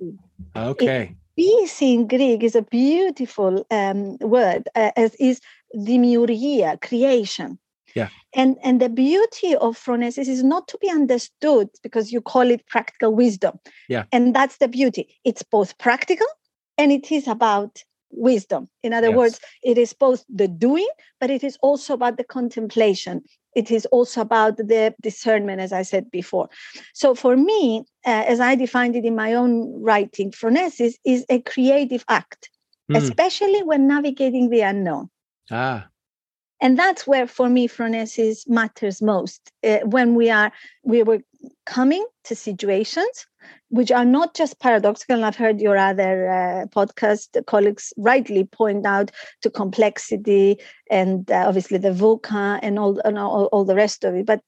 Ah, 0.56 0.68
okay. 0.68 1.16
Peace 1.36 1.82
in 1.82 2.08
Greek 2.08 2.44
is 2.44 2.56
a 2.56 2.62
beautiful 2.62 3.66
um, 3.72 4.18
word, 4.22 4.70
uh, 4.76 4.92
as 4.96 5.16
is 5.16 5.42
demiurgia, 5.76 6.82
creation. 6.82 7.60
Yeah. 7.94 8.08
And 8.34 8.58
and 8.64 8.80
the 8.80 8.90
beauty 8.90 9.56
of 9.56 9.78
phronesis 9.78 10.30
is 10.30 10.42
not 10.42 10.70
to 10.70 10.78
be 10.80 10.90
understood 10.90 11.68
because 11.84 12.14
you 12.14 12.22
call 12.22 12.50
it 12.50 12.66
practical 12.68 13.14
wisdom. 13.14 13.60
Yeah. 13.90 14.06
And 14.14 14.34
that's 14.34 14.58
the 14.58 14.70
beauty. 14.70 15.20
It's 15.26 15.44
both 15.44 15.78
practical 15.78 16.28
and 16.78 16.92
it 16.94 17.12
is 17.12 17.28
about 17.28 17.84
wisdom. 18.12 18.70
In 18.84 18.94
other 18.94 19.10
yes. 19.10 19.18
words, 19.18 19.40
it 19.64 19.78
is 19.78 19.94
both 19.94 20.26
the 20.30 20.48
doing, 20.48 20.88
but 21.20 21.30
it 21.30 21.44
is 21.44 21.58
also 21.62 21.94
about 21.94 22.18
the 22.18 22.24
contemplation. 22.24 23.24
It 23.56 23.72
is 23.72 23.86
also 23.88 24.22
about 24.22 24.58
the 24.58 24.94
discernment, 25.02 25.60
as 25.62 25.74
I 25.74 25.82
said 25.82 26.12
before. 26.12 26.50
So 26.94 27.16
for 27.16 27.36
me, 27.36 27.84
uh, 28.06 28.24
as 28.28 28.40
I 28.40 28.56
defined 28.56 28.96
it 28.96 29.06
in 29.06 29.16
my 29.16 29.34
own 29.34 29.82
writing, 29.82 30.32
phronesis 30.32 30.94
is 31.06 31.26
a 31.30 31.42
creative 31.42 32.06
act, 32.08 32.50
mm. 32.92 32.98
especially 32.98 33.64
when 33.64 33.88
navigating 33.88 34.50
the 34.50 34.62
unknown. 34.62 35.10
Ah. 35.52 35.88
And 36.62 36.78
that's 36.78 37.08
where, 37.08 37.28
for 37.28 37.50
me, 37.50 37.68
phronesis 37.68 38.48
matters 38.48 39.02
most. 39.02 39.52
Uh, 39.64 39.80
when 39.86 40.16
we 40.16 40.30
are, 40.30 40.52
we 40.84 41.04
were 41.04 41.20
coming 41.66 42.06
to 42.26 42.36
situations 42.36 43.26
which 43.70 43.92
are 43.92 44.06
not 44.06 44.34
just 44.36 44.60
paradoxical. 44.60 45.16
And 45.16 45.26
I've 45.26 45.36
heard 45.36 45.62
your 45.62 45.78
other 45.78 46.30
uh, 46.30 46.66
podcast 46.68 47.46
colleagues 47.46 47.94
rightly 47.98 48.44
point 48.44 48.86
out 48.86 49.12
to 49.42 49.50
complexity 49.50 50.58
and 50.90 51.30
uh, 51.32 51.46
obviously 51.48 51.78
the 51.78 51.92
VUCA 51.92 52.60
and 52.62 52.80
all, 52.80 53.00
and 53.06 53.18
all, 53.18 53.46
all 53.46 53.66
the 53.66 53.76
rest 53.76 54.04
of 54.04 54.16
it. 54.16 54.26
But 54.26 54.42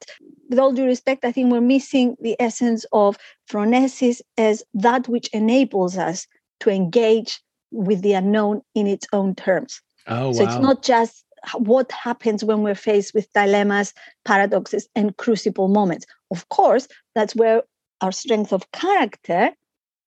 with 0.49 0.59
all 0.59 0.73
due 0.73 0.85
respect, 0.85 1.23
I 1.23 1.31
think 1.31 1.51
we're 1.51 1.61
missing 1.61 2.15
the 2.19 2.35
essence 2.39 2.85
of 2.91 3.17
phronesis 3.49 4.21
as 4.37 4.63
that 4.73 5.07
which 5.07 5.29
enables 5.29 5.97
us 5.97 6.27
to 6.61 6.69
engage 6.69 7.39
with 7.71 8.01
the 8.01 8.13
unknown 8.13 8.61
in 8.75 8.87
its 8.87 9.07
own 9.13 9.35
terms. 9.35 9.81
Oh, 10.07 10.33
so 10.33 10.43
wow. 10.43 10.49
it's 10.49 10.61
not 10.61 10.83
just 10.83 11.23
what 11.55 11.91
happens 11.91 12.43
when 12.43 12.61
we're 12.61 12.75
faced 12.75 13.13
with 13.13 13.31
dilemmas, 13.33 13.93
paradoxes, 14.25 14.87
and 14.95 15.15
crucible 15.17 15.67
moments. 15.67 16.05
Of 16.29 16.47
course, 16.49 16.87
that's 17.15 17.35
where 17.35 17.63
our 18.01 18.11
strength 18.11 18.51
of 18.53 18.71
character 18.71 19.51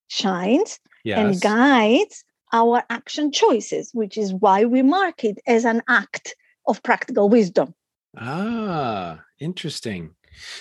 shines 0.09 0.79
yes. 1.05 1.19
and 1.19 1.41
guides 1.41 2.25
our 2.53 2.85
action 2.89 3.33
choices, 3.33 3.91
which 3.93 4.17
is 4.17 4.33
why 4.33 4.65
we 4.65 4.83
mark 4.83 5.25
it 5.25 5.39
as 5.47 5.65
an 5.65 5.83
act 5.89 6.37
of 6.67 6.83
practical 6.83 7.29
wisdom. 7.29 7.75
Ah, 8.17 9.21
interesting. 9.41 10.11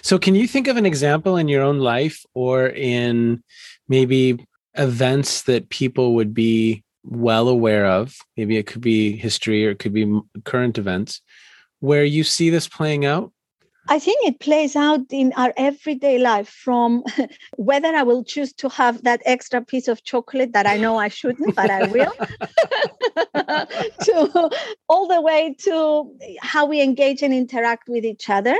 So, 0.02 0.18
can 0.18 0.36
you 0.36 0.48
think 0.48 0.68
of 0.68 0.78
an 0.78 0.86
example 0.86 1.38
in 1.38 1.48
your 1.48 1.64
own 1.64 1.80
life 1.80 2.26
or 2.34 2.68
in 2.68 3.44
maybe 3.88 4.46
events 4.76 5.44
that 5.44 5.70
people 5.70 6.16
would 6.16 6.34
be 6.34 6.84
well 7.04 7.48
aware 7.48 7.86
of? 7.86 8.16
Maybe 8.38 8.58
it 8.58 8.68
could 8.68 8.82
be 8.82 9.16
history 9.16 9.68
or 9.68 9.72
it 9.72 9.80
could 9.80 9.94
be 9.94 10.22
current 10.44 10.78
events 10.78 11.22
where 11.84 12.06
you 12.06 12.24
see 12.24 12.50
this 12.50 12.68
playing 12.68 13.06
out? 13.06 13.34
I 13.90 14.00
think 14.00 14.26
it 14.26 14.40
plays 14.40 14.78
out 14.78 15.02
in 15.12 15.34
our 15.36 15.54
everyday 15.58 16.18
life 16.18 16.48
from 16.48 17.04
whether 17.58 17.90
I 17.90 18.04
will 18.04 18.24
choose 18.24 18.54
to 18.54 18.70
have 18.70 19.04
that 19.04 19.22
extra 19.26 19.62
piece 19.62 19.90
of 19.90 20.02
chocolate 20.06 20.54
that 20.54 20.66
I 20.66 20.78
know 20.78 20.98
I 20.98 21.10
shouldn't, 21.10 21.54
but 21.54 21.70
I 21.70 21.88
will, 21.88 22.14
to 24.06 24.50
all 24.88 25.10
the 25.10 25.20
way 25.20 25.56
to 25.66 26.16
how 26.40 26.66
we 26.66 26.82
engage 26.82 27.22
and 27.22 27.34
interact 27.34 27.90
with 27.90 28.06
each 28.06 28.30
other. 28.30 28.56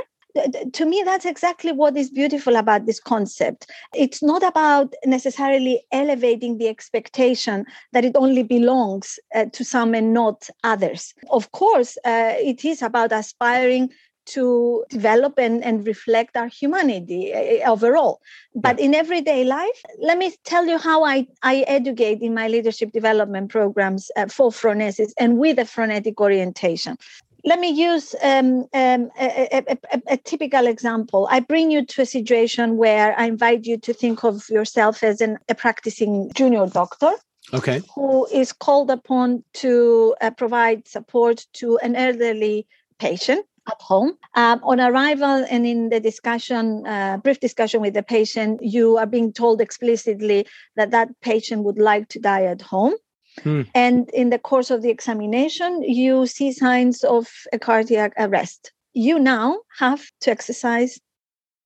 To 0.72 0.84
me, 0.84 1.02
that's 1.04 1.24
exactly 1.24 1.70
what 1.70 1.96
is 1.96 2.10
beautiful 2.10 2.56
about 2.56 2.86
this 2.86 2.98
concept. 2.98 3.70
It's 3.94 4.22
not 4.22 4.42
about 4.42 4.92
necessarily 5.06 5.84
elevating 5.92 6.58
the 6.58 6.68
expectation 6.68 7.64
that 7.92 8.04
it 8.04 8.16
only 8.16 8.42
belongs 8.42 9.20
uh, 9.34 9.44
to 9.52 9.64
some 9.64 9.94
and 9.94 10.12
not 10.12 10.48
others. 10.64 11.14
Of 11.30 11.52
course, 11.52 11.96
uh, 12.04 12.34
it 12.36 12.64
is 12.64 12.82
about 12.82 13.12
aspiring 13.12 13.90
to 14.26 14.84
develop 14.88 15.38
and, 15.38 15.62
and 15.62 15.86
reflect 15.86 16.36
our 16.36 16.48
humanity 16.48 17.32
uh, 17.32 17.70
overall. 17.70 18.20
But 18.54 18.80
in 18.80 18.94
everyday 18.94 19.44
life, 19.44 19.82
let 20.00 20.18
me 20.18 20.34
tell 20.44 20.66
you 20.66 20.78
how 20.78 21.04
I, 21.04 21.26
I 21.42 21.60
educate 21.68 22.22
in 22.22 22.34
my 22.34 22.48
leadership 22.48 22.92
development 22.92 23.50
programs 23.50 24.10
uh, 24.16 24.26
for 24.26 24.50
phronesis 24.50 25.12
and 25.18 25.38
with 25.38 25.58
a 25.58 25.62
phronetic 25.62 26.14
orientation. 26.18 26.96
Let 27.44 27.60
me 27.60 27.68
use 27.70 28.14
um, 28.22 28.64
um, 28.72 29.10
a, 29.20 29.48
a, 29.52 29.76
a, 29.92 30.02
a, 30.08 30.16
typical 30.16 30.66
example. 30.66 31.28
I 31.30 31.40
bring 31.40 31.70
you 31.70 31.84
to 31.84 32.02
a 32.02 32.06
situation 32.06 32.78
where 32.78 33.18
I 33.18 33.26
invite 33.26 33.66
you 33.66 33.76
to 33.78 33.92
think 33.92 34.24
of 34.24 34.48
yourself 34.48 35.02
as 35.02 35.20
an, 35.20 35.38
a 35.50 35.54
practicing 35.54 36.30
junior 36.34 36.66
doctor. 36.66 37.12
Okay. 37.52 37.82
Who 37.94 38.26
is 38.32 38.52
called 38.52 38.90
upon 38.90 39.44
to 39.54 40.16
uh, 40.22 40.30
provide 40.30 40.88
support 40.88 41.46
to 41.54 41.78
an 41.82 41.94
elderly 41.96 42.66
patient 42.98 43.44
at 43.68 43.80
home. 43.80 44.16
Um, 44.34 44.60
on 44.62 44.80
arrival 44.80 45.44
and 45.50 45.66
in 45.66 45.88
the 45.88 46.00
discussion, 46.00 46.86
uh, 46.86 47.18
brief 47.18 47.40
discussion 47.40 47.80
with 47.80 47.94
the 47.94 48.02
patient, 48.02 48.60
you 48.62 48.96
are 48.98 49.06
being 49.06 49.32
told 49.32 49.60
explicitly 49.60 50.46
that 50.76 50.90
that 50.90 51.08
patient 51.20 51.64
would 51.64 51.78
like 51.78 52.08
to 52.10 52.18
die 52.18 52.44
at 52.44 52.62
home. 52.62 52.94
Hmm. 53.42 53.62
And 53.74 54.08
in 54.10 54.30
the 54.30 54.38
course 54.38 54.70
of 54.70 54.82
the 54.82 54.90
examination, 54.90 55.82
you 55.82 56.26
see 56.26 56.52
signs 56.52 57.04
of 57.04 57.28
a 57.52 57.58
cardiac 57.58 58.12
arrest. 58.18 58.72
You 58.92 59.18
now 59.18 59.60
have 59.78 60.04
to 60.20 60.30
exercise 60.30 61.00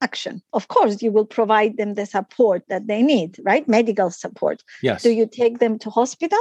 action. 0.00 0.42
Of 0.52 0.68
course, 0.68 1.02
you 1.02 1.12
will 1.12 1.26
provide 1.26 1.76
them 1.76 1.94
the 1.94 2.06
support 2.06 2.62
that 2.68 2.86
they 2.86 3.02
need, 3.02 3.38
right? 3.42 3.66
Medical 3.68 4.10
support. 4.10 4.62
Yes. 4.82 5.02
Do 5.02 5.10
you 5.10 5.26
take 5.26 5.58
them 5.58 5.78
to 5.80 5.90
hospital 5.90 6.38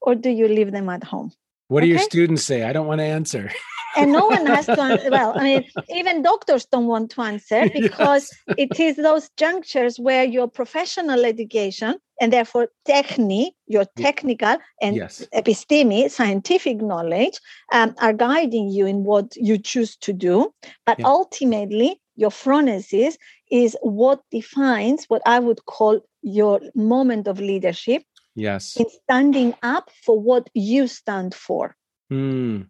or 0.00 0.14
do 0.14 0.30
you 0.30 0.46
leave 0.46 0.72
them 0.72 0.88
at 0.88 1.02
home? 1.02 1.32
What 1.68 1.82
okay? 1.82 1.88
do 1.88 1.94
your 1.94 2.02
students 2.02 2.44
say? 2.44 2.62
I 2.62 2.72
don't 2.72 2.86
want 2.86 3.00
to 3.00 3.04
answer. 3.04 3.50
and 3.96 4.12
no 4.12 4.26
one 4.26 4.46
has 4.54 4.66
to 4.66 5.08
well 5.10 5.32
i 5.36 5.42
mean 5.42 5.64
even 5.88 6.22
doctors 6.22 6.66
don't 6.66 6.86
want 6.86 7.10
to 7.10 7.22
answer 7.22 7.68
because 7.74 8.30
yes. 8.46 8.56
it 8.58 8.80
is 8.80 8.96
those 8.96 9.30
junctures 9.36 9.98
where 9.98 10.24
your 10.24 10.48
professional 10.48 11.24
education 11.24 11.96
and 12.20 12.32
therefore 12.32 12.68
techni 12.86 13.50
your 13.66 13.84
technical 13.96 14.56
and 14.80 14.96
yes. 14.96 15.26
episteme 15.34 16.10
scientific 16.10 16.80
knowledge 16.80 17.38
um, 17.72 17.94
are 18.00 18.12
guiding 18.12 18.68
you 18.68 18.86
in 18.86 19.04
what 19.04 19.34
you 19.36 19.58
choose 19.58 19.96
to 19.96 20.12
do 20.12 20.52
but 20.84 20.98
yeah. 20.98 21.06
ultimately 21.06 22.00
your 22.16 22.30
phronesis 22.30 23.16
is 23.50 23.76
what 23.82 24.20
defines 24.30 25.04
what 25.06 25.22
i 25.26 25.38
would 25.38 25.64
call 25.66 26.00
your 26.22 26.60
moment 26.74 27.28
of 27.28 27.38
leadership 27.38 28.02
yes 28.34 28.76
in 28.76 28.86
standing 28.88 29.54
up 29.62 29.90
for 30.04 30.18
what 30.18 30.48
you 30.54 30.86
stand 30.86 31.34
for 31.34 31.76
mm. 32.12 32.66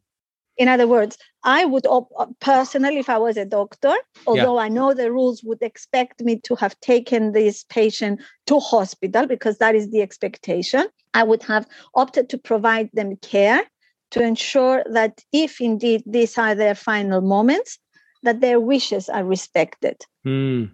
In 0.57 0.69
other 0.69 0.87
words, 0.87 1.19
I 1.45 1.65
would 1.65 1.87
op- 1.87 2.13
uh, 2.19 2.27
personally, 2.41 2.99
if 2.99 3.11
I 3.11 3.19
was 3.19 3.37
a 3.37 3.45
doctor, 3.45 3.95
although 4.27 4.59
yeah. 4.59 4.65
I 4.65 4.69
know 4.69 4.95
the 4.95 5.13
rules 5.13 5.43
would 5.45 5.63
expect 5.63 6.23
me 6.23 6.41
to 6.45 6.55
have 6.57 6.79
taken 6.81 7.33
this 7.33 7.65
patient 7.65 8.21
to 8.47 8.59
hospital 8.59 9.27
because 9.27 9.59
that 9.59 9.75
is 9.75 9.91
the 9.91 10.03
expectation, 10.03 10.87
I 11.15 11.23
would 11.23 11.43
have 11.45 11.67
opted 11.95 12.29
to 12.31 12.39
provide 12.39 12.91
them 12.95 13.17
care 13.17 13.65
to 14.13 14.23
ensure 14.23 14.83
that 14.91 15.23
if 15.33 15.61
indeed 15.61 16.03
these 16.07 16.39
are 16.39 16.55
their 16.55 16.75
final 16.75 17.21
moments, 17.21 17.79
that 18.23 18.41
their 18.41 18.61
wishes 18.61 19.09
are 19.09 19.25
respected. 19.25 19.97
Mm. 20.27 20.73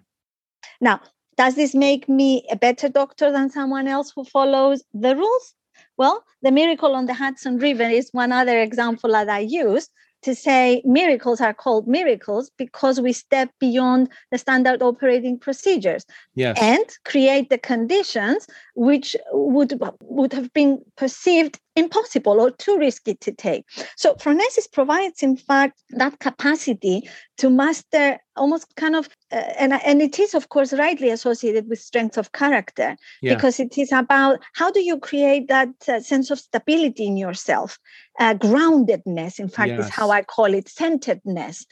Now, 0.79 1.01
does 1.37 1.55
this 1.55 1.73
make 1.73 2.07
me 2.07 2.45
a 2.51 2.55
better 2.55 2.89
doctor 2.89 3.31
than 3.31 3.49
someone 3.49 3.87
else 3.87 4.11
who 4.15 4.23
follows 4.23 4.83
the 4.93 5.15
rules? 5.15 5.55
Well, 5.97 6.23
the 6.41 6.51
miracle 6.51 6.95
on 6.95 7.05
the 7.05 7.13
Hudson 7.13 7.57
River 7.57 7.83
is 7.83 8.09
one 8.11 8.31
other 8.31 8.59
example 8.59 9.11
that 9.11 9.29
I 9.29 9.39
use 9.39 9.89
to 10.23 10.33
say 10.33 10.81
miracles 10.85 11.41
are 11.41 11.53
called 11.53 11.87
miracles 11.87 12.49
because 12.57 12.99
we 12.99 13.13
step 13.13 13.49
beyond 13.59 14.09
the 14.31 14.37
standard 14.37 14.81
operating 14.81 15.37
procedures 15.37 16.05
yes. 16.33 16.57
and 16.61 16.85
create 17.05 17.49
the 17.49 17.57
conditions 17.57 18.47
which 18.75 19.15
would 19.31 19.79
would 20.01 20.33
have 20.33 20.51
been 20.53 20.81
perceived 20.97 21.59
impossible 21.75 22.39
or 22.39 22.51
too 22.51 22.77
risky 22.77 23.15
to 23.15 23.31
take. 23.31 23.65
So 23.97 24.13
phronesis 24.15 24.71
provides, 24.71 25.23
in 25.23 25.37
fact, 25.37 25.81
that 25.91 26.19
capacity 26.19 27.09
to 27.37 27.49
master 27.49 28.19
almost 28.35 28.75
kind 28.75 28.95
of, 28.95 29.09
uh, 29.31 29.35
and, 29.57 29.73
and 29.73 30.01
it 30.01 30.19
is, 30.19 30.33
of 30.33 30.49
course, 30.49 30.73
rightly 30.73 31.09
associated 31.09 31.67
with 31.67 31.79
strength 31.79 32.17
of 32.17 32.31
character 32.31 32.95
yeah. 33.21 33.33
because 33.33 33.59
it 33.59 33.77
is 33.77 33.91
about 33.91 34.39
how 34.53 34.71
do 34.71 34.81
you 34.81 34.99
create 34.99 35.47
that 35.47 35.69
uh, 35.87 35.99
sense 35.99 36.29
of 36.31 36.39
stability 36.39 37.05
in 37.05 37.17
yourself, 37.17 37.77
uh, 38.19 38.33
groundedness, 38.35 39.39
in 39.39 39.49
fact, 39.49 39.69
yes. 39.69 39.85
is 39.85 39.89
how 39.89 40.11
I 40.11 40.21
call 40.21 40.53
it, 40.53 40.69
centeredness. 40.69 41.65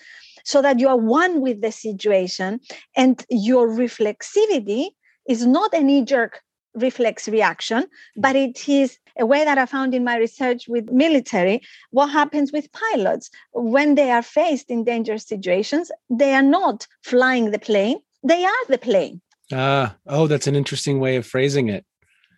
So 0.43 0.63
that 0.63 0.79
you 0.79 0.87
are 0.87 0.97
one 0.97 1.39
with 1.41 1.61
the 1.61 1.71
situation 1.71 2.61
and 2.95 3.23
your 3.29 3.69
reflexivity 3.69 4.87
is 5.29 5.45
not 5.45 5.71
a 5.75 5.81
knee 5.83 6.03
jerk 6.03 6.41
reflex 6.73 7.27
reaction, 7.27 7.85
but 8.15 8.35
it 8.35 8.67
is 8.67 8.97
a 9.19 9.25
way 9.25 9.43
that 9.45 9.57
I 9.57 9.65
found 9.65 9.93
in 9.93 10.03
my 10.03 10.17
research 10.17 10.67
with 10.67 10.91
military, 10.91 11.61
what 11.91 12.07
happens 12.07 12.51
with 12.51 12.71
pilots 12.71 13.29
when 13.53 13.95
they 13.95 14.11
are 14.11 14.21
faced 14.21 14.69
in 14.69 14.83
dangerous 14.83 15.25
situations, 15.25 15.91
they 16.09 16.33
are 16.33 16.41
not 16.41 16.87
flying 17.03 17.51
the 17.51 17.59
plane, 17.59 17.99
they 18.23 18.45
are 18.45 18.65
the 18.69 18.77
plane. 18.77 19.21
Ah, 19.53 19.95
oh, 20.07 20.27
that's 20.27 20.47
an 20.47 20.55
interesting 20.55 20.99
way 20.99 21.15
of 21.17 21.25
phrasing 21.25 21.67
it. 21.69 21.85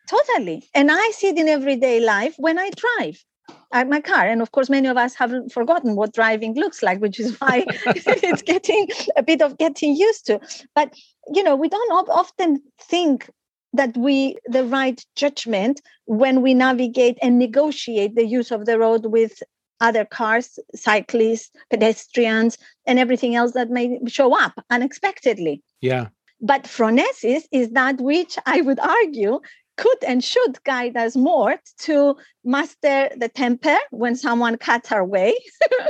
Totally. 0.08 0.68
And 0.74 0.92
I 0.92 1.12
see 1.12 1.28
it 1.28 1.38
in 1.38 1.48
everyday 1.48 2.00
life 2.00 2.36
when 2.38 2.60
I 2.60 2.70
drive 2.72 3.24
my 3.88 4.02
car. 4.02 4.28
And 4.28 4.42
of 4.42 4.52
course, 4.52 4.70
many 4.70 4.88
of 4.88 4.98
us 4.98 5.16
have 5.16 5.34
forgotten 5.52 5.96
what 5.96 6.14
driving 6.14 6.54
looks 6.54 6.84
like, 6.84 7.00
which 7.00 7.20
is 7.20 7.40
why 7.40 7.66
it's 7.86 8.42
getting 8.42 8.88
a 9.16 9.24
bit 9.24 9.42
of 9.42 9.58
getting 9.58 9.96
used 9.96 10.26
to. 10.28 10.40
But, 10.76 10.94
you 11.34 11.44
know, 11.44 11.56
we 11.56 11.70
don't 11.70 12.10
often 12.10 12.62
think 12.80 13.30
that 13.74 13.96
we 13.98 14.38
the 14.46 14.64
right 14.64 15.04
judgment 15.16 15.82
when 16.06 16.42
we 16.42 16.54
navigate 16.54 17.18
and 17.22 17.40
negotiate 17.40 18.16
the 18.16 18.26
use 18.26 18.52
of 18.52 18.66
the 18.66 18.78
road 18.80 19.08
with 19.08 19.42
other 19.82 20.06
cars 20.06 20.60
cyclists 20.76 21.52
pedestrians 21.70 22.58
and 22.86 23.00
everything 23.00 23.36
else 23.36 23.52
that 23.54 23.70
may 23.70 24.00
show 24.08 24.38
up 24.38 24.54
unexpectedly. 24.70 25.62
Yeah. 25.82 26.08
But 26.40 26.64
phronesis 26.64 27.44
is 27.52 27.70
that 27.72 28.00
which 28.00 28.38
i 28.46 28.62
would 28.62 28.80
argue 28.80 29.40
could 29.76 30.04
and 30.06 30.24
should 30.24 30.64
guide 30.64 30.96
us 30.96 31.16
more 31.16 31.58
to 31.80 32.16
master 32.44 33.10
the 33.18 33.28
temper 33.28 33.78
when 33.92 34.16
someone 34.16 34.58
cuts 34.58 34.92
our 34.92 35.06
way. 35.06 35.36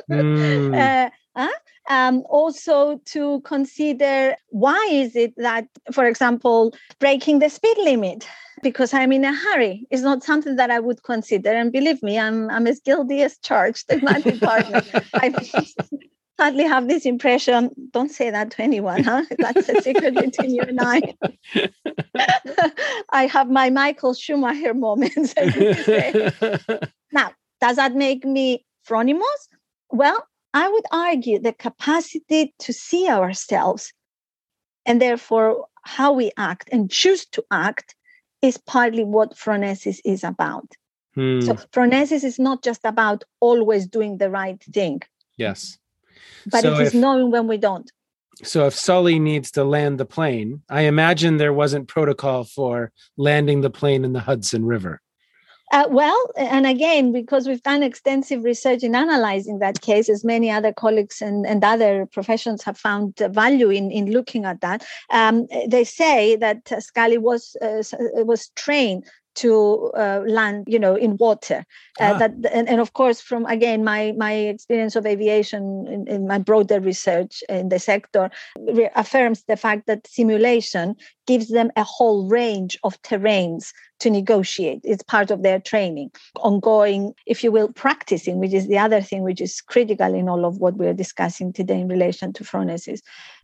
Mm. 0.10 0.76
uh, 0.76 1.10
uh, 1.36 1.48
um, 1.90 2.24
also 2.30 3.02
to 3.06 3.42
consider 3.42 4.36
why 4.50 4.88
is 4.92 5.16
it 5.16 5.34
that 5.38 5.68
for 5.92 6.06
example 6.06 6.74
breaking 7.00 7.40
the 7.40 7.50
speed 7.50 7.78
limit 7.78 8.28
because 8.62 8.94
i'm 8.94 9.12
in 9.12 9.26
a 9.26 9.34
hurry 9.34 9.86
is 9.92 10.02
not 10.02 10.24
something 10.24 10.56
that 10.56 10.72
i 10.72 10.80
would 10.80 11.04
consider. 11.04 11.52
And 11.52 11.72
believe 11.72 12.02
me 12.02 12.20
i'm, 12.20 12.50
I'm 12.50 12.68
as 12.68 12.80
guilty 12.80 13.22
as 13.22 13.38
charged 13.40 13.92
in 13.92 14.00
my 14.02 14.22
department. 14.32 14.90
I 15.14 15.34
sadly 16.40 16.64
have 16.64 16.88
this 16.88 17.06
impression. 17.06 17.70
Don't 17.92 18.10
say 18.10 18.32
that 18.32 18.52
to 18.52 18.62
anyone 18.62 19.04
huh? 19.04 19.24
That's 19.38 19.70
a 19.70 19.82
secret 19.82 20.16
between 20.16 20.56
you 20.56 20.64
and 20.64 20.80
i. 20.82 21.02
I 23.12 23.26
have 23.26 23.50
my 23.50 23.70
michael 23.70 24.14
schumacher 24.14 24.74
moments 24.74 25.34
now 27.12 27.32
does 27.60 27.76
that 27.76 27.96
make 27.96 28.24
me 28.26 28.66
phronimos 28.88 29.48
well 29.92 30.26
I 30.54 30.70
would 30.70 30.86
argue 30.92 31.40
the 31.40 31.54
capacity 31.54 32.54
to 32.60 32.74
see 32.74 33.10
ourselves 33.10 33.92
and 34.86 35.02
therefore 35.02 35.68
how 35.84 36.14
we 36.14 36.32
act 36.38 36.70
and 36.72 36.90
choose 36.92 37.26
to 37.28 37.44
act 37.52 37.96
is 38.42 38.58
partly 38.58 39.04
what 39.04 39.36
phronesis 39.36 40.00
is 40.06 40.24
about. 40.24 40.68
Hmm. 41.16 41.42
So 41.42 41.54
phronesis 41.54 42.24
is 42.24 42.40
not 42.40 42.64
just 42.64 42.82
about 42.84 43.24
always 43.40 43.88
doing 43.88 44.18
the 44.18 44.30
right 44.30 44.62
thing. 44.64 45.02
Yes. 45.38 45.78
But 46.46 46.62
so 46.62 46.74
it 46.74 46.82
is 46.82 46.88
if, 46.90 47.00
knowing 47.00 47.32
when 47.32 47.48
we 47.48 47.58
don't. 47.58 47.92
So 48.44 48.66
if 48.68 48.76
Sully 48.76 49.20
needs 49.20 49.52
to 49.52 49.64
land 49.64 50.00
the 50.00 50.06
plane, 50.06 50.62
I 50.70 50.82
imagine 50.82 51.38
there 51.38 51.54
wasn't 51.54 51.88
protocol 51.88 52.44
for 52.44 52.92
landing 53.16 53.62
the 53.62 53.70
plane 53.70 54.04
in 54.04 54.14
the 54.14 54.20
Hudson 54.20 54.66
River. 54.66 55.02
Uh, 55.74 55.88
well, 55.90 56.30
and 56.38 56.68
again, 56.68 57.12
because 57.12 57.48
we've 57.48 57.64
done 57.64 57.82
extensive 57.82 58.44
research 58.44 58.84
in 58.84 58.94
analyzing 58.94 59.58
that 59.58 59.82
case, 59.82 60.08
as 60.08 60.24
many 60.24 60.52
other 60.52 60.72
colleagues 60.72 61.20
and, 61.20 61.48
and 61.48 61.64
other 61.64 62.06
professions 62.06 62.62
have 62.62 62.78
found 62.78 63.18
value 63.32 63.72
in, 63.72 63.90
in 63.90 64.12
looking 64.12 64.46
at 64.46 64.62
that, 64.62 64.86
um, 65.10 65.48
they 65.68 65.84
say 65.84 66.36
that 66.36 66.72
Sully 66.94 67.18
was 67.18 67.58
uh, 67.60 67.82
was 68.24 68.50
trained 68.50 69.06
to 69.36 69.92
uh, 69.98 70.22
land 70.26 70.66
you 70.68 70.80
know 70.80 70.96
in 70.96 71.18
water. 71.18 71.66
Uh, 72.00 72.14
ah. 72.14 72.18
that 72.18 72.32
and, 72.52 72.68
and 72.70 72.82
of 72.82 72.94
course 72.94 73.22
from 73.22 73.46
again 73.46 73.84
my 73.84 74.14
my 74.18 74.34
experience 74.34 74.96
of 74.96 75.06
aviation 75.06 75.88
in, 75.88 76.08
in 76.08 76.28
my 76.28 76.38
broader 76.38 76.80
research 76.80 77.44
in 77.50 77.70
the 77.70 77.80
sector 77.80 78.30
affirms 78.96 79.44
the 79.44 79.58
fact 79.58 79.88
that 79.88 80.08
simulation 80.08 80.96
gives 81.26 81.50
them 81.50 81.72
a 81.76 81.84
whole 81.84 82.28
range 82.28 82.78
of 82.84 83.02
terrains 83.02 83.72
to 84.00 84.10
negotiate. 84.10 84.82
It's 84.84 85.04
part 85.04 85.32
of 85.32 85.44
their 85.44 85.60
training. 85.60 86.12
Ongoing 86.36 87.14
if 87.26 87.44
you 87.44 87.52
will 87.52 87.70
practicing 87.70 88.40
which 88.40 88.54
is 88.54 88.68
the 88.68 88.78
other 88.78 89.02
thing 89.02 89.24
which 89.24 89.42
is 89.42 89.62
critical 89.62 90.14
in 90.14 90.28
all 90.28 90.46
of 90.46 90.58
what 90.58 90.76
we're 90.76 90.94
discussing 90.94 91.54
today 91.54 91.80
in 91.80 91.88
relation 91.88 92.34
to 92.34 92.44
phronesis 92.44 93.00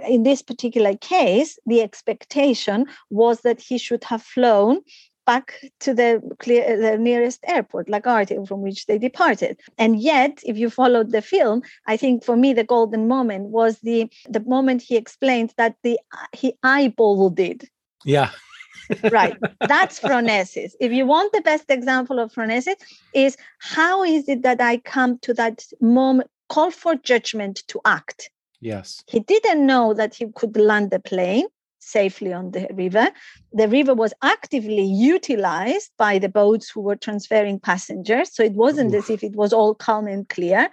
in 0.07 0.23
this 0.23 0.41
particular 0.41 0.95
case 0.97 1.57
the 1.65 1.81
expectation 1.81 2.85
was 3.09 3.41
that 3.41 3.59
he 3.59 3.77
should 3.77 4.03
have 4.03 4.21
flown 4.21 4.81
back 5.29 5.53
to 5.79 5.93
the 5.93 6.09
clear, 6.39 6.63
uh, 6.63 6.75
the 6.75 6.97
nearest 6.97 7.41
airport, 7.55 7.87
LaGuardia, 7.87 8.47
from 8.47 8.61
which 8.61 8.87
they 8.87 8.97
departed. 8.97 9.59
And 9.77 10.01
yet, 10.01 10.33
if 10.43 10.57
you 10.57 10.69
followed 10.71 11.11
the 11.11 11.21
film, 11.21 11.61
I 11.85 11.97
think 11.97 12.23
for 12.23 12.35
me 12.35 12.49
the 12.53 12.69
golden 12.75 13.07
moment 13.07 13.43
was 13.59 13.73
the 13.89 13.99
the 14.35 14.43
moment 14.55 14.81
he 14.81 14.95
explained 14.97 15.51
that 15.57 15.75
the 15.83 15.99
he 16.41 16.53
eyeballed 16.65 17.39
it. 17.51 17.59
Yeah. 18.05 18.31
right. 19.19 19.37
That's 19.73 19.99
phronesis. 19.99 20.71
If 20.79 20.91
you 20.97 21.05
want 21.05 21.31
the 21.31 21.45
best 21.51 21.67
example 21.69 22.17
of 22.19 22.33
phronesis, 22.33 22.79
is 23.13 23.37
how 23.75 24.03
is 24.03 24.27
it 24.33 24.41
that 24.47 24.59
I 24.71 24.77
come 24.95 25.19
to 25.25 25.33
that 25.41 25.57
moment, 25.79 26.29
call 26.53 26.71
for 26.71 26.95
judgment 26.95 27.55
to 27.67 27.79
act? 27.85 28.31
Yes. 28.61 29.03
He 29.13 29.19
didn't 29.19 29.63
know 29.71 29.93
that 29.93 30.15
he 30.15 30.25
could 30.39 30.57
land 30.57 30.89
the 30.89 30.99
plane 31.11 31.47
safely 31.79 32.33
on 32.33 32.51
the 32.51 32.67
river. 32.73 33.09
The 33.53 33.67
river 33.67 33.93
was 33.93 34.13
actively 34.21 34.83
utilized 34.83 35.91
by 35.97 36.19
the 36.19 36.29
boats 36.29 36.69
who 36.69 36.81
were 36.81 36.95
transferring 36.95 37.59
passengers. 37.59 38.33
So 38.33 38.43
it 38.43 38.53
wasn't 38.53 38.93
Oof. 38.93 39.03
as 39.03 39.09
if 39.09 39.23
it 39.23 39.35
was 39.35 39.53
all 39.53 39.73
calm 39.73 40.07
and 40.07 40.27
clear. 40.29 40.69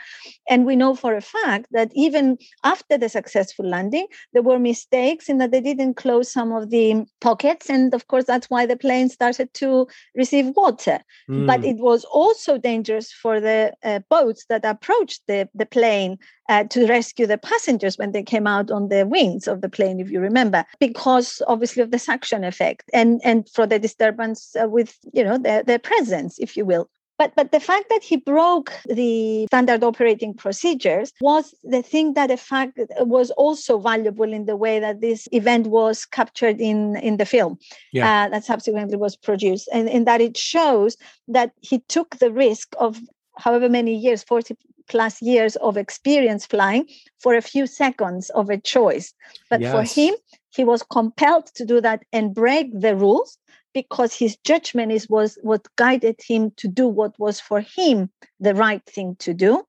And 0.49 0.67
we 0.67 0.77
know 0.77 0.95
for 0.95 1.15
a 1.15 1.21
fact 1.21 1.67
that 1.71 1.91
even 1.95 2.39
after 2.65 2.99
the 2.99 3.09
successful 3.09 3.67
landing, 3.67 4.07
there 4.33 4.43
were 4.43 4.59
mistakes 4.59 5.29
in 5.29 5.39
that 5.39 5.53
they 5.53 5.61
didn't 5.61 5.95
close 5.95 6.31
some 6.31 6.53
of 6.53 6.71
the 6.71 7.07
pockets. 7.21 7.71
And 7.71 7.95
of 7.95 8.09
course, 8.09 8.25
that's 8.25 8.51
why 8.51 8.67
the 8.67 8.77
plane 8.77 9.09
started 9.09 9.53
to 9.55 9.87
receive 10.15 10.55
water. 10.57 11.01
Mm. 11.31 11.47
But 11.47 11.65
it 11.65 11.77
was 11.79 12.05
also 12.05 12.59
dangerous 12.59 13.13
for 13.13 13.41
the 13.41 13.73
uh, 13.83 14.01
boats 14.11 14.45
that 14.49 14.65
approached 14.65 15.23
the, 15.27 15.49
the 15.55 15.67
plane 15.67 16.19
uh, 16.49 16.65
to 16.65 16.87
rescue 16.87 17.27
the 17.27 17.39
passengers 17.39 17.99
when 17.99 18.13
they 18.13 18.23
came 18.23 18.47
out 18.47 18.71
on 18.71 18.89
the 18.89 19.07
wings 19.07 19.49
of 19.49 19.61
the 19.61 19.69
plane, 19.69 20.01
if 20.01 20.11
you 20.11 20.21
remember, 20.21 20.65
because 20.97 21.43
obviously 21.47 21.83
of 21.83 21.91
the 21.91 21.99
suction 21.99 22.43
effect 22.43 22.89
and, 22.95 23.21
and 23.23 23.49
for 23.51 23.67
the 23.67 23.79
disturbance 23.79 24.57
uh, 24.57 24.67
with, 24.67 24.97
you 25.13 25.23
know, 25.23 25.37
their, 25.37 25.63
their 25.63 25.79
presence, 25.79 26.39
if 26.39 26.57
you 26.57 26.65
will. 26.65 26.89
But, 27.19 27.35
but 27.37 27.53
the 27.53 27.61
fact 27.61 27.87
that 27.91 28.03
he 28.03 28.17
broke 28.17 28.73
the 28.87 29.47
standard 29.47 29.85
operating 29.85 30.33
procedures 30.35 31.13
was 31.21 31.55
the 31.65 31.83
thing 31.83 32.15
that 32.15 32.29
the 32.29 32.37
fact 32.37 32.79
was 33.01 33.31
also 33.33 33.79
valuable 33.79 34.33
in 34.33 34.47
the 34.47 34.57
way 34.57 34.81
that 34.81 35.01
this 35.03 35.29
event 35.33 35.67
was 35.67 36.07
captured 36.07 36.61
in, 36.61 36.97
in 36.97 37.19
the 37.19 37.27
film 37.27 37.59
yeah. 37.93 38.25
uh, 38.25 38.29
that 38.31 38.45
subsequently 38.45 38.97
was 38.97 39.17
produced. 39.17 39.69
And 39.73 39.89
in 39.89 40.05
that 40.05 40.21
it 40.21 40.37
shows 40.37 40.97
that 41.29 41.53
he 41.61 41.81
took 41.89 42.17
the 42.17 42.33
risk 42.33 42.75
of 42.79 42.99
however 43.39 43.69
many 43.69 43.95
years 43.95 44.23
40 44.23 44.57
plus 44.89 45.21
years 45.21 45.57
of 45.57 45.77
experience 45.77 46.47
flying 46.47 46.89
for 47.19 47.35
a 47.35 47.43
few 47.43 47.67
seconds 47.67 48.31
of 48.31 48.51
a 48.51 48.59
choice. 48.59 49.13
But 49.51 49.61
yes. 49.61 49.73
for 49.73 50.01
him, 50.01 50.15
he 50.57 50.65
was 50.65 50.83
compelled 50.83 51.47
to 51.55 51.65
do 51.65 51.81
that 51.83 52.03
and 52.13 52.35
break 52.35 52.69
the 52.73 52.97
rules 52.97 53.39
because 53.75 54.15
his 54.15 54.37
judgment 54.39 54.91
is 54.91 55.09
was 55.09 55.39
what 55.43 55.69
guided 55.77 56.19
him 56.27 56.51
to 56.57 56.67
do 56.67 56.89
what 56.89 57.15
was 57.19 57.39
for 57.39 57.61
him 57.61 58.11
the 58.41 58.55
right 58.55 58.85
thing 58.87 59.17
to 59.19 59.35
do. 59.35 59.63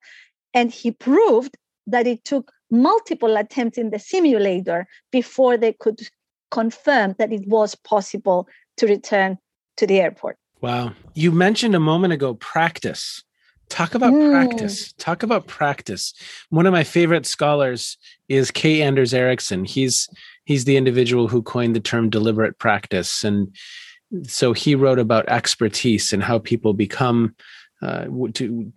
And 0.53 0.71
he 0.71 0.91
proved 0.91 1.57
that 1.87 2.07
it 2.07 2.23
took 2.23 2.51
multiple 2.71 3.35
attempts 3.35 3.77
in 3.77 3.89
the 3.89 3.99
simulator 3.99 4.87
before 5.11 5.57
they 5.57 5.73
could 5.73 5.99
confirm 6.51 7.15
that 7.19 7.33
it 7.33 7.45
was 7.47 7.75
possible 7.75 8.47
to 8.77 8.87
return 8.87 9.37
to 9.75 9.85
the 9.85 9.99
airport. 9.99 10.37
Wow. 10.61 10.93
You 11.13 11.31
mentioned 11.31 11.75
a 11.75 11.79
moment 11.79 12.13
ago 12.13 12.33
practice. 12.33 13.23
Talk 13.69 13.95
about 13.95 14.13
mm. 14.13 14.31
practice. 14.31 14.93
Talk 14.93 15.23
about 15.23 15.47
practice. 15.47 16.13
One 16.49 16.65
of 16.65 16.73
my 16.73 16.83
favorite 16.83 17.25
scholars 17.25 17.97
is 18.29 18.51
K. 18.51 18.81
Anders 18.81 19.13
Ericsson. 19.13 19.65
He's 19.65 20.07
he's 20.45 20.65
the 20.65 20.77
individual 20.77 21.27
who 21.27 21.41
coined 21.41 21.75
the 21.75 21.81
term 21.81 22.09
deliberate 22.09 22.59
practice, 22.59 23.23
and 23.23 23.53
so 24.23 24.53
he 24.53 24.75
wrote 24.75 24.99
about 24.99 25.27
expertise 25.27 26.13
and 26.13 26.23
how 26.23 26.39
people 26.39 26.73
become 26.73 27.35
uh, 27.81 28.05
to 28.33 28.71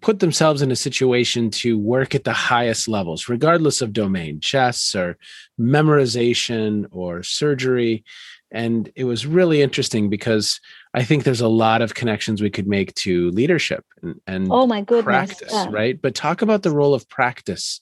put 0.00 0.20
themselves 0.20 0.62
in 0.62 0.70
a 0.70 0.76
situation 0.76 1.50
to 1.50 1.78
work 1.78 2.14
at 2.14 2.24
the 2.24 2.32
highest 2.32 2.88
levels, 2.88 3.28
regardless 3.28 3.80
of 3.80 3.92
domain, 3.92 4.40
chess 4.40 4.94
or 4.94 5.16
memorization 5.58 6.86
or 6.90 7.22
surgery. 7.22 8.04
And 8.52 8.92
it 8.94 9.04
was 9.04 9.26
really 9.26 9.62
interesting 9.62 10.10
because 10.10 10.60
I 10.94 11.04
think 11.04 11.24
there's 11.24 11.40
a 11.40 11.48
lot 11.48 11.80
of 11.80 11.94
connections 11.94 12.42
we 12.42 12.50
could 12.50 12.66
make 12.66 12.94
to 12.96 13.30
leadership 13.30 13.84
and, 14.02 14.20
and 14.26 14.48
oh 14.50 14.66
my 14.66 14.82
goodness, 14.82 15.04
practice, 15.04 15.52
yeah. 15.52 15.68
right? 15.70 16.00
But 16.00 16.14
talk 16.14 16.42
about 16.42 16.62
the 16.62 16.70
role 16.70 16.94
of 16.94 17.08
practice 17.08 17.80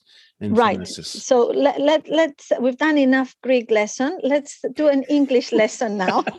right. 0.49 0.87
so 0.87 1.47
let, 1.47 1.79
let 1.79 2.07
let's 2.09 2.51
we've 2.59 2.77
done 2.77 2.97
enough 2.97 3.35
greek 3.41 3.69
lesson. 3.69 4.19
Let's 4.23 4.63
do 4.73 4.87
an 4.87 5.03
english 5.03 5.51
lesson 5.61 5.97
now. 5.97 6.23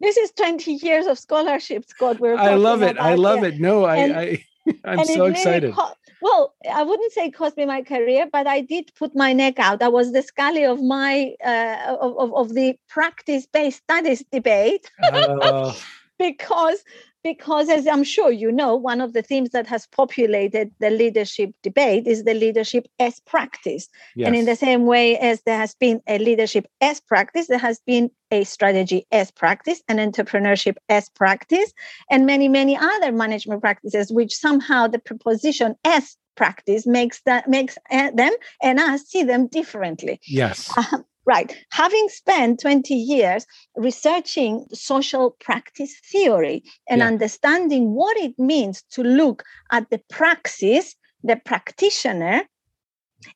This 0.00 0.16
is 0.16 0.32
20 0.32 0.72
years 0.72 1.06
of 1.06 1.16
scholarship 1.18 1.84
scott 1.86 2.18
we're 2.18 2.36
i 2.36 2.54
love 2.54 2.82
it. 2.82 2.98
I 2.98 3.14
love 3.14 3.40
here. 3.40 3.48
it. 3.48 3.60
No 3.60 3.84
i 3.84 3.96
and, 3.96 4.12
i 4.16 4.44
i'm 4.84 5.04
so 5.04 5.26
excited. 5.26 5.74
co- 5.74 5.94
well 6.22 6.54
i 6.72 6.82
wouldn't 6.82 7.12
say 7.12 7.26
it 7.26 7.34
cost 7.34 7.56
me 7.56 7.66
my 7.66 7.82
career 7.82 8.26
but 8.32 8.46
i 8.46 8.60
did 8.60 8.90
put 8.94 9.14
my 9.14 9.32
neck 9.32 9.58
out 9.58 9.82
i 9.82 9.88
was 9.88 10.12
the 10.12 10.22
Sully 10.22 10.64
of 10.64 10.82
my 10.82 11.34
uh, 11.44 11.96
of, 12.00 12.32
of 12.34 12.54
the 12.54 12.74
practice 12.88 13.46
based 13.52 13.82
studies 13.82 14.24
debate 14.32 14.90
uh. 15.02 15.74
because 16.18 16.84
because 17.22 17.68
as 17.68 17.86
i'm 17.86 18.04
sure 18.04 18.30
you 18.30 18.50
know 18.50 18.74
one 18.74 19.00
of 19.00 19.12
the 19.12 19.22
themes 19.22 19.50
that 19.50 19.66
has 19.66 19.86
populated 19.86 20.70
the 20.80 20.90
leadership 20.90 21.50
debate 21.62 22.06
is 22.06 22.24
the 22.24 22.34
leadership 22.34 22.86
as 22.98 23.20
practice. 23.20 23.88
Yes. 24.16 24.26
and 24.26 24.36
in 24.36 24.44
the 24.44 24.56
same 24.56 24.86
way 24.86 25.18
as 25.18 25.42
there 25.42 25.58
has 25.58 25.74
been 25.74 26.00
a 26.08 26.18
leadership 26.18 26.66
as 26.80 27.00
practice 27.00 27.48
there 27.48 27.58
has 27.58 27.80
been 27.86 28.10
a 28.30 28.44
strategy 28.44 29.06
as 29.12 29.30
practice 29.30 29.82
an 29.88 29.98
entrepreneurship 29.98 30.76
as 30.88 31.08
practice 31.10 31.72
and 32.10 32.26
many 32.26 32.48
many 32.48 32.76
other 32.76 33.12
management 33.12 33.60
practices 33.60 34.12
which 34.12 34.34
somehow 34.34 34.86
the 34.86 34.98
proposition 34.98 35.74
as 35.84 36.16
practice 36.34 36.86
makes 36.86 37.20
that 37.22 37.48
makes 37.48 37.76
uh, 37.90 38.10
them 38.12 38.32
and 38.62 38.78
us 38.78 39.02
see 39.02 39.22
them 39.22 39.46
differently. 39.46 40.20
Yes. 40.26 40.72
Um, 40.92 41.04
Right. 41.24 41.56
Having 41.70 42.08
spent 42.08 42.60
20 42.60 42.94
years 42.94 43.46
researching 43.76 44.66
social 44.72 45.36
practice 45.38 45.94
theory 46.10 46.64
and 46.88 46.98
yeah. 46.98 47.06
understanding 47.06 47.94
what 47.94 48.16
it 48.16 48.36
means 48.38 48.82
to 48.90 49.02
look 49.02 49.44
at 49.70 49.88
the 49.90 50.00
praxis, 50.10 50.96
the 51.22 51.36
practitioner, 51.36 52.42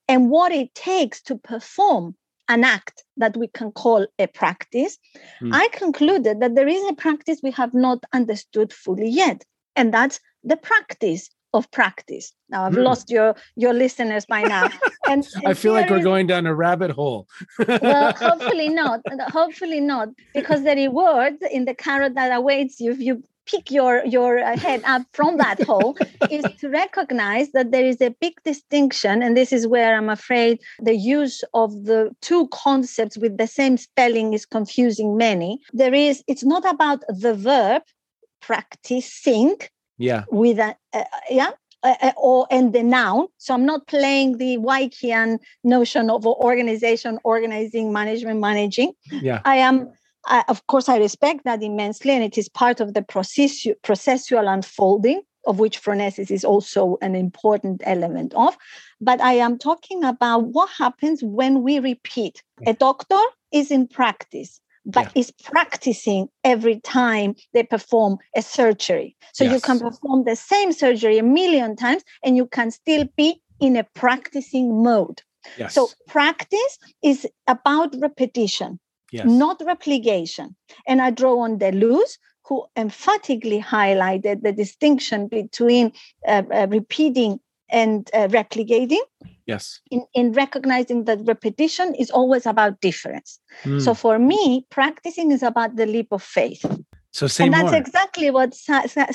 and 0.08 0.30
what 0.30 0.50
it 0.52 0.74
takes 0.74 1.22
to 1.22 1.36
perform 1.36 2.16
an 2.48 2.64
act 2.64 3.04
that 3.16 3.36
we 3.36 3.48
can 3.48 3.72
call 3.72 4.06
a 4.18 4.26
practice, 4.28 4.98
mm. 5.40 5.50
I 5.52 5.68
concluded 5.68 6.40
that 6.40 6.54
there 6.54 6.68
is 6.68 6.82
a 6.88 6.94
practice 6.94 7.40
we 7.42 7.50
have 7.52 7.74
not 7.74 8.04
understood 8.12 8.72
fully 8.72 9.08
yet, 9.08 9.44
and 9.74 9.92
that's 9.92 10.20
the 10.44 10.56
practice 10.56 11.28
of 11.52 11.70
practice. 11.70 12.32
Now 12.48 12.64
I've 12.64 12.74
mm. 12.74 12.84
lost 12.84 13.10
your 13.10 13.34
your 13.56 13.72
listeners 13.72 14.26
by 14.26 14.42
now. 14.42 14.64
And, 15.08 15.26
and 15.34 15.46
I 15.46 15.54
feel 15.54 15.72
like 15.72 15.90
we're 15.90 15.98
is, 15.98 16.04
going 16.04 16.26
down 16.26 16.46
a 16.46 16.54
rabbit 16.54 16.90
hole. 16.90 17.28
well, 17.66 18.12
hopefully 18.16 18.68
not. 18.68 19.00
Hopefully 19.28 19.80
not, 19.80 20.08
because 20.34 20.62
the 20.62 20.74
reward 20.74 21.34
in 21.50 21.64
the 21.64 21.74
carrot 21.74 22.14
that 22.14 22.36
awaits 22.36 22.80
you 22.80 22.92
if 22.92 23.00
you 23.00 23.22
pick 23.46 23.70
your 23.70 24.04
your 24.04 24.40
uh, 24.40 24.56
head 24.58 24.82
up 24.84 25.02
from 25.12 25.36
that 25.38 25.62
hole 25.62 25.96
is 26.30 26.44
to 26.60 26.68
recognize 26.68 27.52
that 27.52 27.70
there 27.70 27.84
is 27.84 28.00
a 28.00 28.10
big 28.20 28.34
distinction 28.44 29.22
and 29.22 29.36
this 29.36 29.52
is 29.52 29.66
where 29.66 29.96
i'm 29.96 30.08
afraid 30.08 30.58
the 30.82 30.96
use 30.96 31.44
of 31.54 31.84
the 31.84 32.10
two 32.22 32.48
concepts 32.48 33.16
with 33.16 33.38
the 33.38 33.46
same 33.46 33.76
spelling 33.76 34.34
is 34.34 34.44
confusing 34.44 35.16
many 35.16 35.60
there 35.72 35.94
is 35.94 36.24
it's 36.26 36.44
not 36.44 36.68
about 36.68 37.04
the 37.08 37.34
verb 37.34 37.82
practicing 38.40 39.56
yeah. 39.98 40.24
with 40.30 40.58
a 40.58 40.76
uh, 40.92 41.04
yeah 41.30 41.50
uh, 41.82 42.12
or 42.16 42.46
and 42.50 42.72
the 42.72 42.82
noun. 42.82 43.26
So 43.38 43.54
i'm 43.54 43.66
not 43.66 43.86
playing 43.86 44.38
the 44.38 44.58
Weickian 44.58 45.38
notion 45.64 46.10
of 46.10 46.26
organization 46.26 47.18
organizing 47.24 47.92
management 47.92 48.40
managing. 48.40 48.92
Yeah. 49.10 49.40
I 49.44 49.56
am 49.56 49.92
I, 50.26 50.44
of 50.48 50.66
course 50.66 50.88
i 50.88 50.98
respect 50.98 51.44
that 51.44 51.62
immensely 51.62 52.12
and 52.12 52.24
it 52.24 52.36
is 52.36 52.48
part 52.48 52.80
of 52.80 52.94
the 52.94 53.02
processu- 53.02 53.76
processual 53.82 54.52
unfolding 54.52 55.22
of 55.46 55.60
which 55.60 55.80
phronesis 55.80 56.28
is 56.32 56.44
also 56.44 56.98
an 57.00 57.14
important 57.14 57.80
element 57.84 58.34
of. 58.34 58.56
But 59.00 59.20
i 59.20 59.34
am 59.34 59.58
talking 59.58 60.02
about 60.04 60.46
what 60.46 60.70
happens 60.70 61.22
when 61.22 61.62
we 61.62 61.78
repeat. 61.78 62.42
A 62.66 62.72
doctor 62.72 63.20
is 63.52 63.70
in 63.70 63.86
practice 63.86 64.60
but 64.86 65.04
yeah. 65.14 65.20
is 65.20 65.30
practicing 65.32 66.28
every 66.44 66.80
time 66.80 67.34
they 67.52 67.64
perform 67.64 68.18
a 68.36 68.42
surgery. 68.42 69.16
So 69.32 69.44
yes. 69.44 69.52
you 69.54 69.60
can 69.60 69.80
perform 69.80 70.24
the 70.24 70.36
same 70.36 70.72
surgery 70.72 71.18
a 71.18 71.22
million 71.22 71.76
times 71.76 72.02
and 72.24 72.36
you 72.36 72.46
can 72.46 72.70
still 72.70 73.04
be 73.16 73.42
in 73.60 73.76
a 73.76 73.84
practicing 73.94 74.82
mode. 74.82 75.22
Yes. 75.58 75.74
So 75.74 75.88
practice 76.06 76.78
is 77.02 77.26
about 77.46 77.94
repetition, 78.00 78.78
yes. 79.10 79.26
not 79.26 79.60
replication. 79.64 80.56
And 80.86 81.02
I 81.02 81.10
draw 81.10 81.40
on 81.40 81.58
Deleuze, 81.58 82.18
who 82.44 82.64
emphatically 82.76 83.60
highlighted 83.60 84.42
the 84.42 84.52
distinction 84.52 85.26
between 85.26 85.92
uh, 86.26 86.42
uh, 86.52 86.66
repeating 86.70 87.40
and 87.70 88.08
uh, 88.14 88.28
replicating 88.28 89.02
yes 89.46 89.80
in, 89.90 90.04
in 90.14 90.32
recognizing 90.32 91.04
that 91.04 91.20
repetition 91.24 91.94
is 91.94 92.10
always 92.10 92.46
about 92.46 92.80
difference 92.80 93.40
mm. 93.64 93.80
so 93.80 93.94
for 93.94 94.18
me 94.18 94.66
practicing 94.70 95.30
is 95.30 95.42
about 95.42 95.76
the 95.76 95.86
leap 95.86 96.08
of 96.12 96.22
faith 96.22 96.64
so 97.12 97.26
say 97.26 97.44
and 97.44 97.54
that's 97.54 97.70
more. 97.70 97.76
exactly 97.76 98.30
what 98.30 98.54
Sa- 98.54 98.86
Sa- 98.86 99.06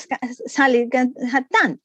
Sully 0.47 0.89
had 1.29 1.47
done 1.49 1.79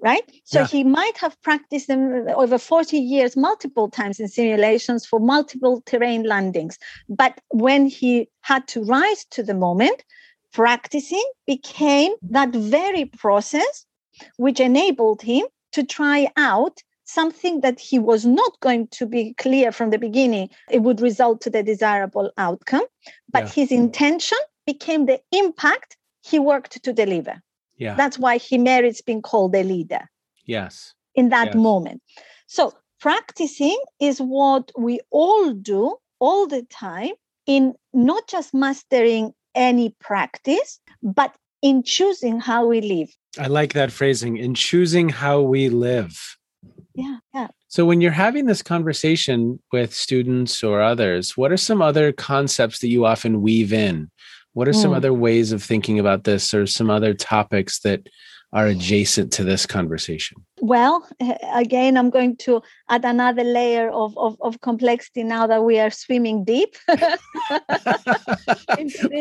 right 0.00 0.30
so 0.44 0.60
yeah. 0.60 0.66
he 0.66 0.84
might 0.84 1.16
have 1.16 1.40
practiced 1.42 1.88
them 1.88 2.26
over 2.36 2.58
40 2.58 2.98
years 2.98 3.36
multiple 3.36 3.88
times 3.88 4.20
in 4.20 4.28
simulations 4.28 5.06
for 5.06 5.18
multiple 5.18 5.82
terrain 5.86 6.24
landings 6.24 6.78
but 7.08 7.40
when 7.50 7.86
he 7.86 8.28
had 8.40 8.66
to 8.68 8.84
rise 8.84 9.24
to 9.30 9.42
the 9.42 9.54
moment 9.54 10.04
practicing 10.52 11.24
became 11.46 12.12
that 12.22 12.50
very 12.50 13.06
process 13.06 13.86
which 14.36 14.60
enabled 14.60 15.22
him 15.22 15.46
to 15.72 15.82
try 15.82 16.28
out 16.36 16.82
something 17.04 17.60
that 17.60 17.80
he 17.80 17.98
was 17.98 18.24
not 18.24 18.58
going 18.60 18.86
to 18.88 19.06
be 19.06 19.34
clear 19.34 19.72
from 19.72 19.90
the 19.90 19.98
beginning 19.98 20.48
it 20.70 20.82
would 20.82 21.00
result 21.00 21.40
to 21.42 21.50
the 21.50 21.62
desirable 21.62 22.30
outcome. 22.38 22.84
But 23.30 23.44
yeah. 23.44 23.50
his 23.50 23.72
intention 23.72 24.38
became 24.66 25.06
the 25.06 25.20
impact 25.32 25.96
he 26.22 26.38
worked 26.38 26.82
to 26.82 26.92
deliver. 26.92 27.42
Yeah. 27.76 27.94
That's 27.94 28.18
why 28.18 28.38
he 28.38 28.58
merits 28.58 29.00
being 29.00 29.22
called 29.22 29.54
a 29.54 29.62
leader. 29.62 30.08
Yes. 30.46 30.94
In 31.14 31.30
that 31.30 31.48
yes. 31.48 31.54
moment. 31.54 32.02
So 32.46 32.72
practicing 33.00 33.78
is 34.00 34.18
what 34.18 34.70
we 34.78 35.00
all 35.10 35.52
do 35.52 35.96
all 36.20 36.46
the 36.46 36.62
time 36.62 37.12
in 37.46 37.74
not 37.92 38.28
just 38.28 38.54
mastering 38.54 39.32
any 39.54 39.94
practice 40.00 40.78
but 41.02 41.34
in 41.62 41.82
choosing 41.82 42.40
how 42.40 42.66
we 42.66 42.80
live. 42.80 43.10
I 43.38 43.46
like 43.46 43.72
that 43.72 43.92
phrasing 43.92 44.36
in 44.36 44.54
choosing 44.54 45.08
how 45.08 45.40
we 45.40 45.68
live. 45.68 46.36
Yeah, 46.94 47.18
yeah. 47.34 47.48
So 47.68 47.86
when 47.86 48.00
you're 48.00 48.10
having 48.12 48.46
this 48.46 48.62
conversation 48.62 49.58
with 49.72 49.94
students 49.94 50.62
or 50.62 50.82
others, 50.82 51.36
what 51.36 51.52
are 51.52 51.56
some 51.56 51.80
other 51.80 52.12
concepts 52.12 52.80
that 52.80 52.88
you 52.88 53.06
often 53.06 53.40
weave 53.42 53.72
in? 53.72 54.10
What 54.52 54.68
are 54.68 54.72
mm. 54.72 54.82
some 54.82 54.92
other 54.92 55.12
ways 55.12 55.52
of 55.52 55.62
thinking 55.62 55.98
about 55.98 56.24
this 56.24 56.52
or 56.52 56.66
some 56.66 56.90
other 56.90 57.14
topics 57.14 57.80
that 57.80 58.06
are 58.52 58.66
adjacent 58.66 59.32
to 59.32 59.44
this 59.44 59.64
conversation? 59.66 60.44
Well, 60.60 61.08
again, 61.54 61.96
I'm 61.96 62.10
going 62.10 62.36
to 62.38 62.62
add 62.88 63.04
another 63.04 63.42
layer 63.42 63.90
of, 63.90 64.16
of, 64.16 64.36
of 64.40 64.60
complexity 64.60 65.24
now 65.24 65.46
that 65.46 65.64
we 65.64 65.80
are 65.80 65.90
swimming 65.90 66.44
deep. 66.44 66.76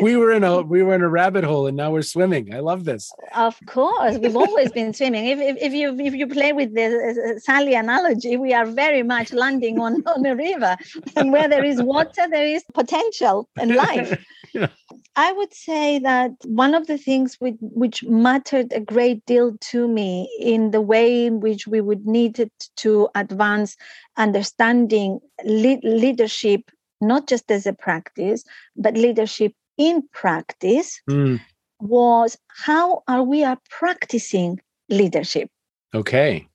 we 0.02 0.16
were 0.18 0.34
in 0.34 0.44
a 0.44 0.62
we 0.62 0.84
were 0.84 0.94
in 0.94 1.02
a 1.02 1.10
rabbit 1.10 1.44
hole 1.44 1.66
and 1.66 1.78
now 1.78 1.92
we're 1.92 2.02
swimming. 2.02 2.54
I 2.54 2.60
love 2.60 2.84
this. 2.84 3.12
Of 3.34 3.58
course, 3.66 4.18
we've 4.18 4.36
always 4.36 4.72
been 4.72 4.94
swimming. 4.94 5.26
If, 5.26 5.40
if, 5.40 5.58
if 5.60 5.74
you 5.74 5.98
if 6.00 6.14
you 6.14 6.28
play 6.28 6.54
with 6.54 6.76
the 6.76 6.86
uh, 6.86 7.40
Sully 7.40 7.74
analogy, 7.74 8.38
we 8.38 8.54
are 8.54 8.66
very 8.66 9.02
much 9.02 9.34
landing 9.34 9.80
on, 9.80 10.04
on 10.06 10.26
a 10.26 10.36
river. 10.36 10.76
And 11.16 11.32
where 11.32 11.48
there 11.48 11.64
is 11.64 11.82
water, 11.82 12.28
there 12.30 12.46
is 12.46 12.64
potential 12.74 13.50
and 13.58 13.76
life. 13.76 14.24
yeah. 14.54 14.68
I 15.16 15.32
would 15.32 15.54
say 15.54 16.00
that 16.00 16.32
one 16.46 16.74
of 16.74 16.88
the 16.88 16.98
things 16.98 17.36
which, 17.40 17.58
which 17.60 18.04
mattered 18.04 18.72
a 18.74 18.80
great 18.80 19.26
deal 19.26 19.58
to 19.72 19.88
me 19.88 20.30
in 20.40 20.72
the 20.72 20.82
way 20.82 21.26
in 21.26 21.40
which 21.40 21.68
we 21.68 21.82
would 21.82 22.06
need 22.06 22.40
it 22.40 22.52
to 22.78 23.10
advance 23.16 23.76
understanding 24.18 25.20
le- 25.44 25.82
leadership, 25.84 26.72
not 27.02 27.28
just 27.28 27.52
as 27.52 27.66
a 27.66 27.74
practice, 27.74 28.44
but 28.76 28.96
leadership 28.96 29.54
in 29.78 30.04
practice, 30.14 31.02
mm. 31.10 31.40
was 31.80 32.38
how 32.48 33.04
are 33.08 33.24
we 33.24 33.44
are 33.44 33.60
practicing 33.70 34.60
leadership? 34.90 35.50
Okay 35.94 36.48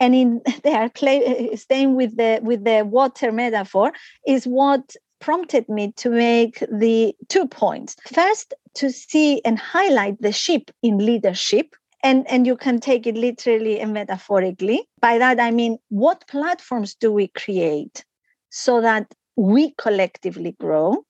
and 0.00 0.14
in 0.14 0.42
there 0.62 0.88
play, 0.90 1.54
staying 1.56 1.96
with 1.96 2.16
the 2.16 2.40
with 2.42 2.64
the 2.64 2.84
water 2.84 3.32
metaphor 3.32 3.92
is 4.26 4.46
what 4.46 4.94
prompted 5.20 5.68
me 5.68 5.92
to 5.96 6.10
make 6.10 6.60
the 6.70 7.14
two 7.28 7.46
points. 7.46 7.96
First, 8.12 8.54
to 8.74 8.90
see 8.90 9.40
and 9.44 9.58
highlight 9.58 10.20
the 10.20 10.32
ship 10.32 10.70
in 10.82 10.98
leadership. 10.98 11.74
And, 12.02 12.28
and 12.30 12.46
you 12.46 12.56
can 12.56 12.78
take 12.78 13.06
it 13.06 13.16
literally 13.16 13.80
and 13.80 13.92
metaphorically. 13.92 14.86
By 15.00 15.18
that, 15.18 15.40
I 15.40 15.50
mean, 15.50 15.78
what 15.88 16.26
platforms 16.28 16.94
do 16.94 17.10
we 17.10 17.28
create 17.28 18.04
so 18.50 18.80
that 18.80 19.12
we 19.34 19.72
collectively 19.78 20.54
grow? 20.60 21.04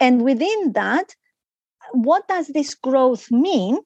And 0.00 0.22
within 0.22 0.72
that, 0.72 1.14
what 1.92 2.28
does 2.28 2.48
this 2.48 2.74
growth 2.74 3.30
mean 3.30 3.78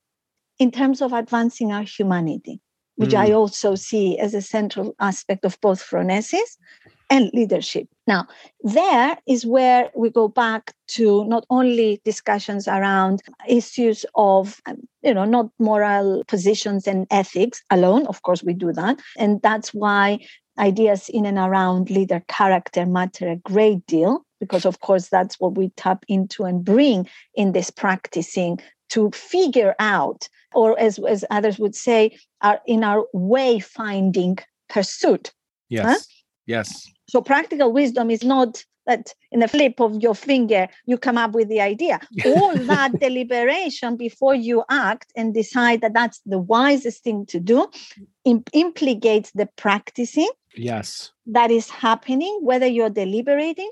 in 0.58 0.70
terms 0.72 1.00
of 1.00 1.12
advancing 1.12 1.72
our 1.72 1.84
humanity? 1.84 2.60
which 2.96 3.12
mm. 3.12 3.18
I 3.18 3.32
also 3.32 3.74
see 3.74 4.18
as 4.18 4.34
a 4.34 4.42
central 4.42 4.94
aspect 5.00 5.44
of 5.44 5.60
both 5.60 5.82
phronesis 5.82 6.56
and 7.12 7.30
leadership. 7.34 7.86
Now, 8.06 8.26
there 8.62 9.18
is 9.26 9.44
where 9.44 9.90
we 9.94 10.08
go 10.10 10.28
back 10.28 10.72
to 10.96 11.24
not 11.26 11.44
only 11.50 12.00
discussions 12.04 12.66
around 12.66 13.20
issues 13.46 14.06
of, 14.14 14.60
um, 14.66 14.78
you 15.02 15.14
know, 15.14 15.26
not 15.26 15.50
moral 15.58 16.24
positions 16.26 16.86
and 16.86 17.06
ethics 17.10 17.62
alone. 17.70 18.06
Of 18.06 18.22
course, 18.22 18.42
we 18.42 18.54
do 18.54 18.72
that. 18.72 18.98
And 19.18 19.40
that's 19.42 19.74
why 19.74 20.18
ideas 20.58 21.08
in 21.08 21.26
and 21.26 21.38
around 21.38 21.90
leader 21.90 22.22
character 22.28 22.86
matter 22.86 23.28
a 23.28 23.36
great 23.36 23.86
deal, 23.86 24.24
because, 24.40 24.64
of 24.64 24.80
course, 24.80 25.08
that's 25.08 25.38
what 25.38 25.56
we 25.58 25.68
tap 25.76 26.04
into 26.08 26.44
and 26.44 26.64
bring 26.64 27.06
in 27.34 27.52
this 27.52 27.70
practicing 27.70 28.58
to 28.88 29.10
figure 29.12 29.74
out, 29.78 30.28
or 30.54 30.78
as, 30.78 30.98
as 31.08 31.24
others 31.30 31.58
would 31.58 31.74
say, 31.74 32.18
are 32.40 32.60
in 32.66 32.84
our 32.84 33.04
way 33.12 33.58
finding 33.60 34.38
pursuit. 34.68 35.32
Yes. 35.68 35.86
Huh? 35.86 35.98
Yes. 36.46 36.90
So 37.08 37.20
practical 37.20 37.72
wisdom 37.72 38.10
is 38.10 38.24
not 38.24 38.64
that 38.86 39.14
in 39.30 39.40
the 39.40 39.48
flip 39.48 39.80
of 39.80 40.02
your 40.02 40.14
finger 40.14 40.66
you 40.86 40.98
come 40.98 41.16
up 41.16 41.32
with 41.32 41.48
the 41.48 41.60
idea. 41.60 42.00
All 42.26 42.56
that 42.66 42.98
deliberation 42.98 43.96
before 43.96 44.34
you 44.34 44.64
act 44.68 45.12
and 45.16 45.34
decide 45.34 45.80
that 45.82 45.94
that's 45.94 46.20
the 46.26 46.38
wisest 46.38 47.04
thing 47.04 47.26
to 47.26 47.38
do 47.38 47.68
imp- 48.24 48.50
implicates 48.52 49.30
the 49.32 49.48
practicing. 49.56 50.28
Yes. 50.54 51.12
That 51.26 51.50
is 51.50 51.70
happening, 51.70 52.40
whether 52.42 52.66
you're 52.66 52.90
deliberating 52.90 53.70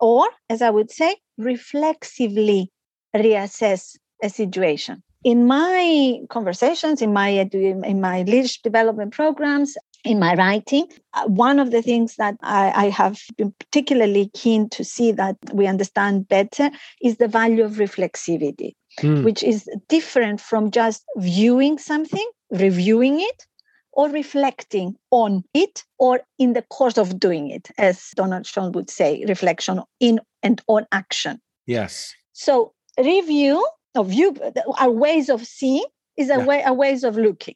or, 0.00 0.28
as 0.48 0.62
I 0.62 0.70
would 0.70 0.90
say, 0.90 1.16
reflexively 1.38 2.70
reassess 3.14 3.96
a 4.22 4.28
situation. 4.28 5.02
In 5.24 5.46
my 5.46 6.18
conversations, 6.30 7.00
in 7.00 7.12
my 7.12 7.28
in 7.28 8.00
my 8.00 8.22
leadership 8.22 8.62
development 8.62 9.12
programs, 9.12 9.76
in 10.04 10.18
my 10.18 10.34
writing. 10.34 10.86
Uh, 11.14 11.26
one 11.26 11.58
of 11.58 11.70
the 11.70 11.82
things 11.82 12.16
that 12.16 12.36
I, 12.42 12.86
I, 12.86 12.88
have 12.90 13.20
been 13.36 13.54
particularly 13.58 14.30
keen 14.34 14.68
to 14.70 14.84
see 14.84 15.12
that 15.12 15.36
we 15.52 15.66
understand 15.66 16.28
better 16.28 16.70
is 17.00 17.16
the 17.16 17.28
value 17.28 17.64
of 17.64 17.72
reflexivity, 17.72 18.72
mm. 19.00 19.22
which 19.24 19.42
is 19.42 19.68
different 19.88 20.40
from 20.40 20.70
just 20.70 21.04
viewing 21.16 21.78
something, 21.78 22.28
reviewing 22.50 23.20
it, 23.20 23.46
or 23.92 24.08
reflecting 24.08 24.96
on 25.10 25.44
it, 25.54 25.84
or 25.98 26.20
in 26.38 26.54
the 26.54 26.62
course 26.62 26.96
of 26.98 27.20
doing 27.20 27.50
it, 27.50 27.70
as 27.78 28.08
Donald 28.16 28.46
Schoen 28.46 28.72
would 28.72 28.90
say, 28.90 29.24
reflection 29.28 29.80
in 30.00 30.20
and 30.42 30.60
on 30.66 30.86
action. 30.92 31.40
Yes. 31.66 32.14
So 32.32 32.72
review 32.98 33.64
of 33.94 34.08
view, 34.08 34.36
our 34.78 34.90
ways 34.90 35.28
of 35.28 35.46
seeing 35.46 35.84
is 36.16 36.30
a 36.30 36.38
yeah. 36.38 36.44
way, 36.46 36.62
a 36.64 36.72
ways 36.72 37.04
of 37.04 37.16
looking. 37.16 37.54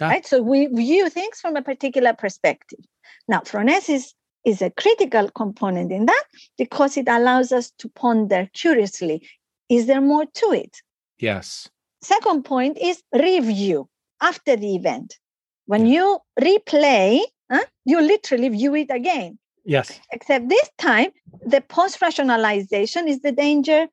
Ah. 0.00 0.08
Right? 0.08 0.26
So 0.26 0.42
we 0.42 0.66
view 0.66 1.08
things 1.08 1.40
from 1.40 1.56
a 1.56 1.62
particular 1.62 2.12
perspective. 2.12 2.80
Now, 3.28 3.40
phronesis 3.40 4.14
is 4.44 4.60
a 4.60 4.70
critical 4.70 5.30
component 5.30 5.90
in 5.90 6.06
that 6.06 6.24
because 6.58 6.96
it 6.96 7.08
allows 7.08 7.52
us 7.52 7.70
to 7.78 7.88
ponder 7.88 8.48
curiously 8.52 9.26
is 9.70 9.86
there 9.86 10.02
more 10.02 10.26
to 10.26 10.52
it? 10.52 10.82
Yes. 11.18 11.70
Second 12.02 12.44
point 12.44 12.76
is 12.78 13.02
review 13.14 13.88
after 14.20 14.56
the 14.56 14.74
event. 14.76 15.18
When 15.64 15.86
yeah. 15.86 15.94
you 15.94 16.18
replay, 16.38 17.20
huh, 17.50 17.64
you 17.86 18.02
literally 18.02 18.50
view 18.50 18.74
it 18.74 18.90
again. 18.90 19.38
Yes. 19.64 19.98
Except 20.12 20.50
this 20.50 20.68
time, 20.76 21.10
the 21.46 21.62
post 21.62 22.02
rationalization 22.02 23.08
is 23.08 23.20
the 23.20 23.32
danger 23.32 23.86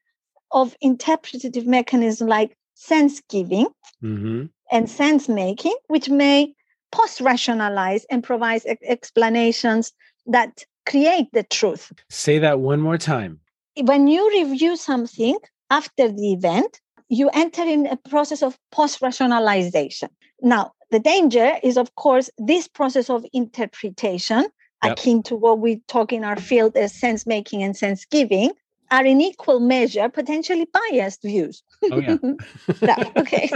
of 0.51 0.75
interpretative 0.81 1.65
mechanism 1.65 2.27
like 2.27 2.57
sense 2.73 3.21
giving. 3.29 3.67
Mm-hmm 4.03 4.47
and 4.71 4.89
sense 4.89 5.27
making, 5.27 5.75
which 5.87 6.09
may 6.09 6.53
post 6.91 7.21
rationalize 7.21 8.05
and 8.09 8.23
provide 8.23 8.61
explanations 8.83 9.93
that 10.25 10.63
create 10.85 11.27
the 11.33 11.43
truth. 11.43 11.91
Say 12.09 12.39
that 12.39 12.59
one 12.59 12.81
more 12.81 12.97
time. 12.97 13.39
When 13.77 14.07
you 14.07 14.29
review 14.29 14.75
something 14.75 15.37
after 15.69 16.09
the 16.09 16.33
event, 16.33 16.81
you 17.09 17.29
enter 17.33 17.63
in 17.63 17.87
a 17.87 17.97
process 17.97 18.41
of 18.41 18.57
post 18.71 19.01
rationalization. 19.01 20.09
Now, 20.41 20.73
the 20.91 20.99
danger 20.99 21.57
is, 21.63 21.77
of 21.77 21.95
course, 21.95 22.29
this 22.37 22.67
process 22.67 23.09
of 23.09 23.25
interpretation, 23.31 24.45
yep. 24.83 24.97
akin 24.97 25.23
to 25.23 25.35
what 25.35 25.59
we 25.59 25.81
talk 25.87 26.11
in 26.11 26.23
our 26.23 26.35
field 26.35 26.75
as 26.75 26.93
sense 26.93 27.25
making 27.25 27.63
and 27.63 27.75
sense 27.75 28.05
giving, 28.05 28.51
are 28.91 29.05
in 29.05 29.21
equal 29.21 29.59
measure 29.61 30.09
potentially 30.09 30.67
biased 30.73 31.21
views. 31.21 31.63
Oh 31.91 31.99
yeah. 31.99 32.17
that, 32.81 33.11
okay. 33.17 33.49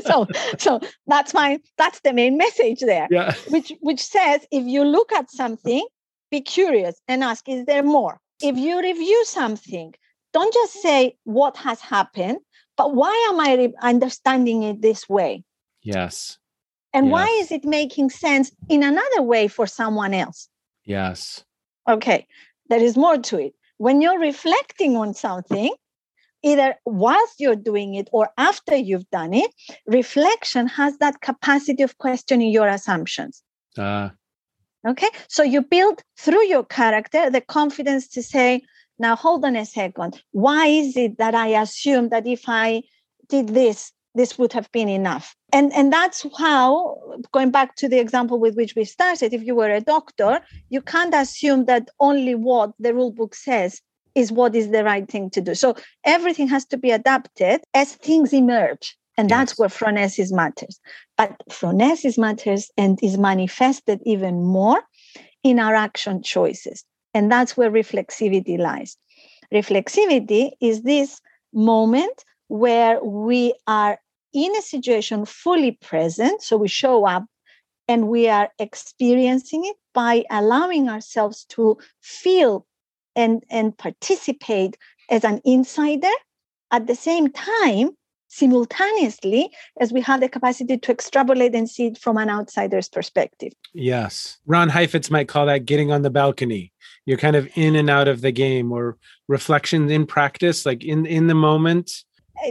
so 0.06 0.26
so 0.58 0.80
that's 1.06 1.34
my 1.34 1.58
that's 1.76 2.00
the 2.00 2.12
main 2.12 2.36
message 2.36 2.80
there. 2.80 3.08
Yeah. 3.10 3.34
Which 3.48 3.72
which 3.80 4.02
says 4.02 4.46
if 4.50 4.64
you 4.64 4.84
look 4.84 5.12
at 5.12 5.30
something, 5.30 5.86
be 6.30 6.40
curious 6.40 7.00
and 7.08 7.24
ask, 7.24 7.48
is 7.48 7.64
there 7.66 7.82
more? 7.82 8.20
If 8.42 8.56
you 8.56 8.80
review 8.80 9.24
something, 9.24 9.94
don't 10.32 10.52
just 10.52 10.74
say 10.82 11.16
what 11.24 11.56
has 11.56 11.80
happened, 11.80 12.38
but 12.76 12.94
why 12.94 13.12
am 13.30 13.40
I 13.40 13.54
re- 13.54 13.74
understanding 13.80 14.62
it 14.64 14.82
this 14.82 15.08
way? 15.08 15.44
Yes. 15.82 16.38
And 16.92 17.06
yes. 17.06 17.12
why 17.12 17.26
is 17.40 17.52
it 17.52 17.64
making 17.64 18.10
sense 18.10 18.52
in 18.68 18.82
another 18.82 19.22
way 19.22 19.48
for 19.48 19.66
someone 19.66 20.14
else? 20.14 20.48
Yes. 20.84 21.44
Okay. 21.88 22.26
There 22.68 22.82
is 22.82 22.96
more 22.96 23.18
to 23.18 23.38
it 23.38 23.54
when 23.78 24.00
you're 24.00 24.18
reflecting 24.18 24.96
on 24.96 25.14
something, 25.14 25.72
either 26.44 26.74
whilst 26.84 27.40
you're 27.40 27.56
doing 27.56 27.94
it 27.94 28.08
or 28.12 28.28
after 28.38 28.76
you've 28.76 29.08
done 29.10 29.34
it, 29.34 29.50
reflection 29.86 30.66
has 30.68 30.98
that 30.98 31.20
capacity 31.20 31.82
of 31.82 31.98
questioning 31.98 32.50
your 32.50 32.68
assumptions. 32.68 33.42
Uh. 33.76 34.10
Okay. 34.86 35.08
So 35.28 35.42
you 35.42 35.62
build 35.62 36.02
through 36.18 36.46
your 36.46 36.64
character 36.64 37.30
the 37.30 37.40
confidence 37.40 38.06
to 38.08 38.22
say, 38.22 38.62
now 38.98 39.16
hold 39.16 39.44
on 39.44 39.56
a 39.56 39.64
second. 39.64 40.22
Why 40.32 40.66
is 40.66 40.96
it 40.96 41.18
that 41.18 41.34
I 41.34 41.48
assume 41.48 42.10
that 42.10 42.26
if 42.26 42.44
I 42.46 42.82
did 43.28 43.48
this, 43.48 43.90
this 44.14 44.38
would 44.38 44.52
have 44.52 44.70
been 44.70 44.88
enough? 44.88 45.34
and 45.54 45.72
and 45.72 45.92
that's 45.92 46.26
how 46.36 46.96
going 47.32 47.50
back 47.50 47.76
to 47.76 47.88
the 47.88 48.00
example 48.00 48.38
with 48.38 48.56
which 48.56 48.74
we 48.74 48.84
started 48.84 49.32
if 49.32 49.42
you 49.42 49.54
were 49.54 49.70
a 49.70 49.80
doctor 49.80 50.40
you 50.68 50.82
can't 50.82 51.14
assume 51.14 51.64
that 51.66 51.88
only 52.00 52.34
what 52.34 52.72
the 52.78 52.92
rule 52.92 53.12
book 53.12 53.34
says 53.34 53.80
is 54.14 54.32
what 54.32 54.54
is 54.54 54.70
the 54.70 54.84
right 54.84 55.08
thing 55.08 55.30
to 55.30 55.40
do. 55.40 55.54
So 55.54 55.74
everything 56.04 56.48
has 56.48 56.64
to 56.66 56.76
be 56.76 56.90
adapted 56.90 57.60
as 57.74 57.94
things 57.94 58.32
emerge. 58.32 58.96
And 59.16 59.30
yes. 59.30 59.38
that's 59.38 59.58
where 59.58 59.68
phronesis 59.68 60.32
matters. 60.32 60.80
But 61.16 61.36
phronesis 61.50 62.18
matters 62.18 62.70
and 62.76 62.98
is 63.02 63.16
manifested 63.16 64.00
even 64.04 64.42
more 64.42 64.82
in 65.42 65.58
our 65.58 65.74
action 65.74 66.22
choices. 66.22 66.84
And 67.12 67.30
that's 67.30 67.56
where 67.56 67.70
reflexivity 67.70 68.58
lies. 68.58 68.96
Reflexivity 69.52 70.50
is 70.60 70.82
this 70.82 71.20
moment 71.52 72.24
where 72.48 73.02
we 73.04 73.54
are 73.68 73.98
in 74.32 74.54
a 74.56 74.62
situation 74.62 75.24
fully 75.24 75.72
present. 75.72 76.42
So 76.42 76.56
we 76.56 76.68
show 76.68 77.06
up 77.06 77.24
and 77.86 78.08
we 78.08 78.28
are 78.28 78.50
experiencing 78.58 79.64
it 79.64 79.76
by 79.92 80.24
allowing 80.30 80.88
ourselves 80.88 81.44
to 81.50 81.78
feel 82.00 82.66
and, 83.16 83.44
and 83.50 83.76
participate 83.76 84.76
as 85.10 85.24
an 85.24 85.40
insider 85.44 86.08
at 86.70 86.86
the 86.86 86.94
same 86.94 87.30
time 87.30 87.90
simultaneously 88.28 89.48
as 89.80 89.92
we 89.92 90.00
have 90.00 90.20
the 90.20 90.28
capacity 90.28 90.76
to 90.76 90.90
extrapolate 90.90 91.54
and 91.54 91.70
see 91.70 91.86
it 91.86 91.98
from 91.98 92.16
an 92.16 92.28
outsider's 92.28 92.88
perspective. 92.88 93.52
Yes. 93.72 94.38
Ron 94.46 94.68
Heifetz 94.68 95.10
might 95.10 95.28
call 95.28 95.46
that 95.46 95.66
getting 95.66 95.92
on 95.92 96.02
the 96.02 96.10
balcony. 96.10 96.72
You're 97.06 97.18
kind 97.18 97.36
of 97.36 97.48
in 97.54 97.76
and 97.76 97.88
out 97.88 98.08
of 98.08 98.22
the 98.22 98.32
game 98.32 98.72
or 98.72 98.96
reflections 99.28 99.92
in 99.92 100.06
practice, 100.06 100.66
like 100.66 100.82
in, 100.82 101.06
in 101.06 101.28
the 101.28 101.34
moment 101.34 101.92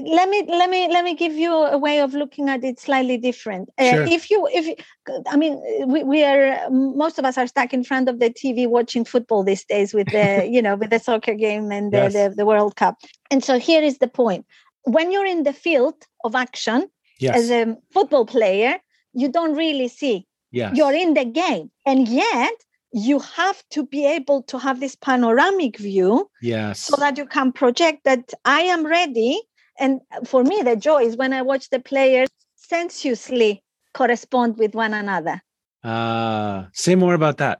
let 0.06 0.30
me 0.30 0.46
let 0.48 0.70
me 0.70 0.88
let 0.88 1.04
me 1.04 1.14
give 1.14 1.34
you 1.34 1.52
a 1.52 1.78
way 1.78 2.00
of 2.00 2.14
looking 2.14 2.50
at 2.50 2.64
it 2.64 2.80
slightly 2.80 3.18
different 3.18 3.70
uh, 3.78 3.90
sure. 3.90 4.04
uh, 4.04 4.10
if 4.10 4.30
you 4.30 4.48
if 4.52 4.80
i 5.28 5.36
mean 5.36 5.62
we, 5.88 6.04
we 6.04 6.24
are 6.24 6.70
most 6.70 7.20
of 7.20 7.26
us 7.26 7.38
are 7.38 7.48
stuck 7.48 7.74
in 7.74 7.84
front 7.84 8.08
of 8.08 8.20
the 8.20 8.30
tv 8.30 8.68
watching 8.68 9.04
football 9.04 9.44
these 9.44 9.66
days 9.66 9.94
with 9.94 10.10
the 10.12 10.48
you 10.52 10.62
know 10.62 10.76
with 10.76 10.90
the 10.90 11.00
soccer 11.00 11.34
game 11.34 11.72
and 11.72 11.92
the, 11.92 11.98
yes. 11.98 12.14
the, 12.14 12.34
the, 12.36 12.46
world 12.46 12.76
cup 12.76 12.98
and 13.30 13.44
so 13.44 13.60
here 13.60 13.84
is 13.84 13.98
the 13.98 14.08
point 14.08 14.46
when 14.84 15.12
you're 15.12 15.26
in 15.26 15.44
the 15.44 15.54
field 15.54 15.96
of 16.24 16.34
action 16.34 16.88
yes. 17.20 17.36
as 17.36 17.52
a 17.52 17.78
football 17.92 18.26
player 18.26 18.80
you 19.14 19.30
don't 19.30 19.56
really 19.56 19.90
see 19.90 20.26
yes. 20.52 20.76
you're 20.76 20.94
in 20.94 21.14
the 21.14 21.26
game 21.26 21.70
and 21.86 22.08
yet 22.08 22.54
you 22.94 23.20
have 23.20 23.62
to 23.72 23.86
be 23.86 24.06
able 24.06 24.44
to 24.44 24.58
have 24.58 24.80
this 24.80 24.96
panoramic 24.96 25.78
view 25.78 26.30
yes 26.42 26.80
so 26.80 26.96
that 26.98 27.18
you 27.18 27.26
can 27.26 27.52
project 27.52 28.06
that 28.06 28.34
i 28.46 28.62
am 28.62 28.86
ready 28.86 29.42
and 29.80 30.02
for 30.26 30.44
me, 30.44 30.62
the 30.62 30.76
joy 30.76 31.04
is 31.04 31.18
when 31.18 31.34
I 31.34 31.42
watch 31.42 31.70
the 31.70 31.80
players 31.80 32.30
sensuously 32.56 33.64
correspond 33.94 34.58
with 34.58 34.74
one 34.76 34.94
another. 34.94 35.42
Uh, 35.84 36.66
say 36.74 36.96
more 36.96 37.14
about 37.14 37.38
that. 37.38 37.60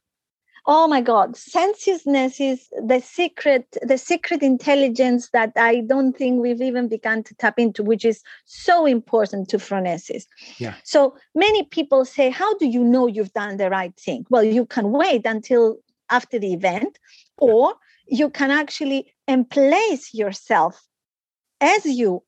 oh 0.66 0.88
my 0.88 1.02
god 1.02 1.36
sensuousness 1.36 2.40
is 2.40 2.70
the 2.88 3.00
secret 3.02 3.66
the 3.82 3.98
secret 3.98 4.42
intelligence 4.42 5.30
that 5.32 5.52
i 5.58 5.82
don't 5.82 6.18
think 6.18 6.42
we've 6.42 6.62
even 6.62 6.88
begun 6.88 7.22
to 7.24 7.36
tap 7.36 7.60
into 7.60 7.84
which 7.84 8.06
is 8.06 8.22
so 8.46 8.86
important 8.86 9.50
to 9.50 9.58
phronesis 9.58 10.26
yeah 10.58 10.76
so 10.84 11.16
many 11.36 11.64
people 11.64 12.06
say 12.06 12.30
how 12.30 12.58
do 12.58 12.66
you 12.66 12.84
know 12.84 13.08
you've 13.08 13.34
done 13.34 13.58
the 13.58 13.70
right 13.70 13.96
thing 13.98 14.26
well 14.30 14.44
you 14.44 14.66
can 14.66 14.92
wait 14.92 15.26
until 15.26 15.78
after 16.10 16.40
the 16.40 16.54
event 16.54 16.98
or 17.38 17.76
you 18.08 18.30
can 18.30 18.52
actually 18.52 19.12
emplace 19.28 20.14
yourself 20.14 20.86
as 21.64 21.86
you 21.86 22.22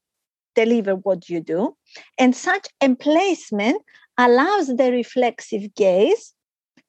deliver 0.55 0.95
what 0.95 1.29
you 1.29 1.41
do 1.41 1.75
and 2.17 2.35
such 2.35 2.67
emplacement 2.81 3.81
allows 4.17 4.67
the 4.67 4.91
reflexive 4.91 5.75
gaze 5.75 6.33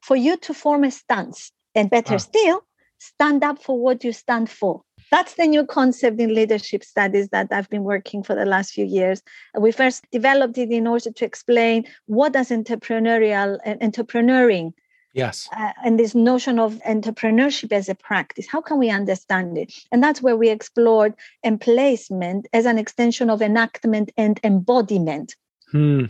for 0.03 0.17
you 0.17 0.37
to 0.39 0.55
form 0.55 0.85
a 0.85 0.91
stance. 0.91 1.51
And 1.75 1.91
better 1.91 2.15
ah. 2.15 2.19
still, 2.19 2.63
stand 2.99 3.43
up 3.43 3.63
for 3.63 3.79
what 3.79 4.05
you 4.05 4.13
stand 4.13 4.49
for. 4.49 4.83
That's 5.11 5.35
the 5.35 5.47
new 5.47 5.67
concept 5.67 6.21
in 6.21 6.35
leadership 6.35 6.83
studies 6.83 7.29
that 7.29 7.49
I've 7.53 7.69
been 7.69 7.85
working 7.85 8.23
for 8.23 8.35
the 8.35 8.45
last 8.45 8.73
few 8.73 8.85
years. 8.85 9.23
We 9.59 9.73
first 9.73 10.05
developed 10.11 10.59
it 10.59 10.71
in 10.71 10.87
order 10.87 11.11
to 11.11 11.25
explain 11.25 11.85
what 12.07 12.33
does 12.33 12.51
entrepreneurial 12.51 13.59
and 13.65 13.83
uh, 13.83 13.87
entrepreneuring 13.87 14.73
Yes. 15.17 15.49
Uh, 15.57 15.73
and 15.85 15.99
this 15.99 16.15
notion 16.15 16.59
of 16.59 16.75
entrepreneurship 16.87 17.73
as 17.73 17.89
a 17.89 17.95
practice, 17.95 18.47
how 18.47 18.61
can 18.61 18.79
we 18.79 18.91
understand 18.91 19.57
it? 19.57 19.73
And 19.91 20.03
that's 20.03 20.23
where 20.23 20.37
we 20.37 20.51
explored 20.51 21.15
emplacement 21.43 22.47
as 22.53 22.67
an 22.67 22.79
extension 22.79 23.31
of 23.31 23.43
enactment 23.43 24.13
and 24.17 24.39
embodiment. 24.45 25.35
Hmm 25.73 26.07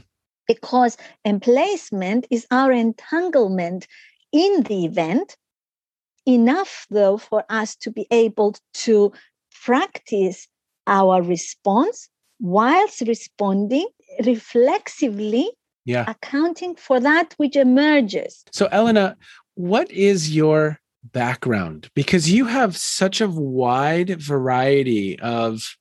because 0.47 0.97
emplacement 1.25 2.27
is 2.31 2.47
our 2.51 2.73
entanglement 2.73 3.87
in 4.33 4.63
the 4.63 4.85
event 4.85 5.37
enough 6.27 6.87
though 6.91 7.17
for 7.17 7.45
us 7.49 7.77
to 7.77 7.91
be 7.91 8.07
able 8.11 8.55
to 8.75 9.13
practice 9.65 10.49
our 10.87 11.23
response 11.23 12.09
whilst 12.41 13.01
responding 13.03 13.87
reflexively 14.25 15.51
yeah 15.87 16.05
accounting 16.09 16.75
for 16.75 17.01
that 17.01 17.35
which 17.39 17.57
emerges 17.57 18.45
so 18.53 18.69
elena 18.71 19.17
what 19.55 19.91
is 19.91 20.37
your 20.37 20.79
background 21.13 21.89
because 21.95 22.31
you 22.31 22.45
have 22.45 22.77
such 22.77 23.21
a 23.21 23.29
wide 23.29 24.21
variety 24.21 25.19
of 25.21 25.77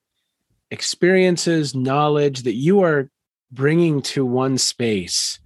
experiences 0.72 1.76
knowledge 1.76 2.44
that 2.44 2.56
you 2.56 2.82
are 2.82 3.10
bringing 3.52 4.02
to 4.02 4.26
one 4.26 4.58
space. 4.58 5.40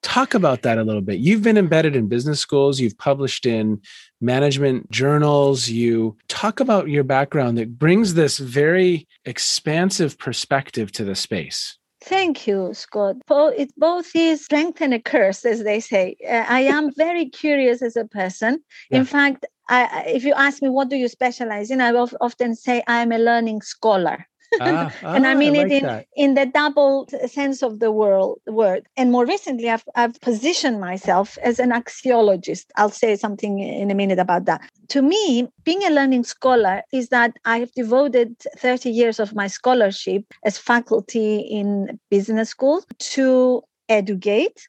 Talk 0.00 0.34
about 0.34 0.62
that 0.62 0.78
a 0.78 0.84
little 0.84 1.02
bit. 1.02 1.18
You've 1.18 1.42
been 1.42 1.58
embedded 1.58 1.96
in 1.96 2.06
business 2.06 2.38
schools, 2.38 2.78
you've 2.78 2.96
published 2.98 3.46
in 3.46 3.82
management 4.20 4.90
journals, 4.90 5.68
you 5.68 6.16
talk 6.28 6.60
about 6.60 6.88
your 6.88 7.02
background 7.02 7.58
that 7.58 7.78
brings 7.78 8.14
this 8.14 8.38
very 8.38 9.08
expansive 9.24 10.16
perspective 10.16 10.92
to 10.92 11.04
the 11.04 11.16
space. 11.16 11.76
Thank 12.08 12.46
you, 12.46 12.72
Scott. 12.72 13.16
It 13.30 13.70
both 13.76 14.16
is 14.16 14.42
strength 14.42 14.80
and 14.80 14.94
a 14.94 14.98
curse, 14.98 15.44
as 15.44 15.62
they 15.62 15.78
say. 15.78 16.16
Uh, 16.26 16.44
I 16.48 16.60
am 16.60 16.90
very 16.96 17.28
curious 17.28 17.82
as 17.82 17.96
a 17.96 18.06
person. 18.06 18.64
Yeah. 18.90 19.00
In 19.00 19.04
fact, 19.04 19.44
I, 19.68 20.04
if 20.06 20.24
you 20.24 20.32
ask 20.32 20.62
me 20.62 20.70
what 20.70 20.88
do 20.88 20.96
you 20.96 21.08
specialize 21.08 21.70
in, 21.70 21.82
I 21.82 21.92
often 21.92 22.54
say 22.54 22.82
I 22.86 23.02
am 23.02 23.12
a 23.12 23.18
learning 23.18 23.60
scholar 23.60 24.26
ah, 24.60 24.92
and 25.02 25.26
I 25.26 25.34
mean 25.34 25.56
I 25.56 25.62
like 25.62 25.72
it 25.72 25.82
in, 25.82 26.04
in 26.16 26.34
the 26.34 26.46
double 26.46 27.08
sense 27.26 27.62
of 27.62 27.80
the 27.80 27.90
world, 27.90 28.40
word. 28.46 28.86
And 28.96 29.12
more 29.12 29.26
recently, 29.26 29.70
I've, 29.70 29.84
I've 29.94 30.20
positioned 30.20 30.80
myself 30.80 31.38
as 31.42 31.58
an 31.58 31.72
axiologist. 31.72 32.70
I'll 32.76 32.90
say 32.90 33.16
something 33.16 33.58
in 33.60 33.90
a 33.90 33.94
minute 33.94 34.18
about 34.18 34.44
that. 34.46 34.62
To 34.88 35.02
me, 35.02 35.48
being 35.64 35.82
a 35.84 35.90
learning 35.90 36.24
scholar 36.24 36.82
is 36.92 37.08
that 37.08 37.36
I 37.44 37.58
have 37.58 37.72
devoted 37.72 38.36
30 38.58 38.90
years 38.90 39.20
of 39.20 39.34
my 39.34 39.46
scholarship 39.46 40.24
as 40.44 40.58
faculty 40.58 41.38
in 41.38 41.98
business 42.10 42.50
school 42.50 42.82
to 42.98 43.62
educate 43.88 44.68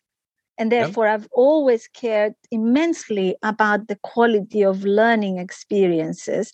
and 0.57 0.71
therefore 0.71 1.05
yep. 1.05 1.21
i've 1.21 1.27
always 1.31 1.87
cared 1.89 2.33
immensely 2.51 3.35
about 3.43 3.87
the 3.87 3.97
quality 4.03 4.63
of 4.63 4.83
learning 4.83 5.37
experiences 5.37 6.53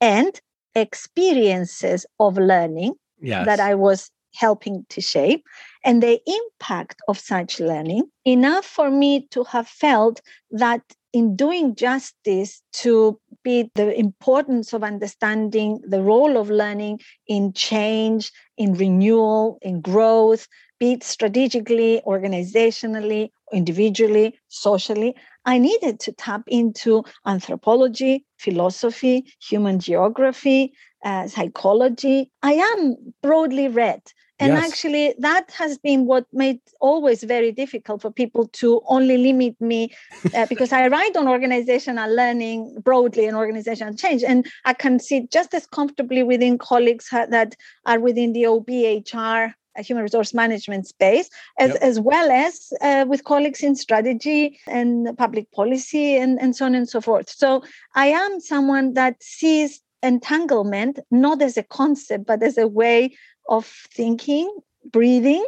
and 0.00 0.40
experiences 0.74 2.06
of 2.18 2.36
learning 2.36 2.94
yes. 3.20 3.46
that 3.46 3.60
I 3.60 3.74
was 3.74 4.10
helping 4.34 4.86
to 4.90 5.00
shape 5.00 5.44
and 5.84 6.02
the 6.02 6.20
impact 6.26 7.00
of 7.08 7.18
such 7.18 7.58
learning 7.58 8.04
enough 8.24 8.64
for 8.64 8.90
me 8.90 9.26
to 9.30 9.44
have 9.44 9.66
felt 9.66 10.20
that 10.52 10.82
in 11.12 11.34
doing 11.34 11.74
justice 11.74 12.62
to 12.72 13.18
be 13.42 13.70
the 13.74 13.98
importance 13.98 14.72
of 14.72 14.84
understanding 14.84 15.80
the 15.86 16.00
role 16.00 16.36
of 16.36 16.50
learning 16.50 17.00
in 17.26 17.52
change 17.52 18.30
in 18.56 18.74
renewal 18.74 19.58
in 19.62 19.80
growth 19.80 20.46
be 20.78 20.92
it 20.92 21.02
strategically 21.02 22.00
organizationally 22.06 23.30
individually 23.52 24.38
socially 24.48 25.14
I 25.44 25.58
needed 25.58 26.00
to 26.00 26.12
tap 26.12 26.42
into 26.46 27.04
anthropology, 27.26 28.24
philosophy, 28.38 29.24
human 29.40 29.80
geography, 29.80 30.72
uh, 31.04 31.26
psychology. 31.28 32.30
I 32.42 32.52
am 32.52 32.96
broadly 33.22 33.68
read. 33.68 34.02
And 34.40 34.54
yes. 34.54 34.70
actually, 34.70 35.14
that 35.18 35.50
has 35.50 35.76
been 35.76 36.06
what 36.06 36.24
made 36.32 36.60
always 36.80 37.22
very 37.22 37.52
difficult 37.52 38.00
for 38.00 38.10
people 38.10 38.48
to 38.54 38.80
only 38.86 39.18
limit 39.18 39.54
me 39.60 39.92
uh, 40.34 40.46
because 40.48 40.72
I 40.72 40.88
write 40.88 41.14
on 41.14 41.28
organizational 41.28 42.10
learning 42.14 42.80
broadly 42.82 43.26
and 43.26 43.36
organizational 43.36 43.94
change. 43.94 44.24
And 44.24 44.46
I 44.64 44.72
can 44.72 44.98
sit 44.98 45.30
just 45.30 45.52
as 45.52 45.66
comfortably 45.66 46.22
within 46.22 46.56
colleagues 46.56 47.08
that 47.10 47.54
are 47.84 48.00
within 48.00 48.32
the 48.32 48.44
OBHR 48.44 49.52
human 49.80 50.02
resource 50.02 50.34
management 50.34 50.86
space, 50.86 51.28
as, 51.58 51.70
yep. 51.70 51.78
as 51.82 52.00
well 52.00 52.30
as 52.30 52.72
uh, 52.80 53.04
with 53.08 53.24
colleagues 53.24 53.62
in 53.62 53.76
strategy 53.76 54.58
and 54.66 55.16
public 55.18 55.50
policy 55.52 56.16
and, 56.16 56.40
and 56.40 56.56
so 56.56 56.66
on 56.66 56.74
and 56.74 56.88
so 56.88 57.00
forth. 57.00 57.30
So 57.30 57.62
I 57.94 58.06
am 58.06 58.40
someone 58.40 58.94
that 58.94 59.22
sees 59.22 59.80
entanglement 60.02 60.98
not 61.10 61.42
as 61.42 61.56
a 61.56 61.62
concept, 61.62 62.26
but 62.26 62.42
as 62.42 62.56
a 62.58 62.66
way 62.66 63.16
of 63.48 63.66
thinking, 63.66 64.50
breathing, 64.90 65.44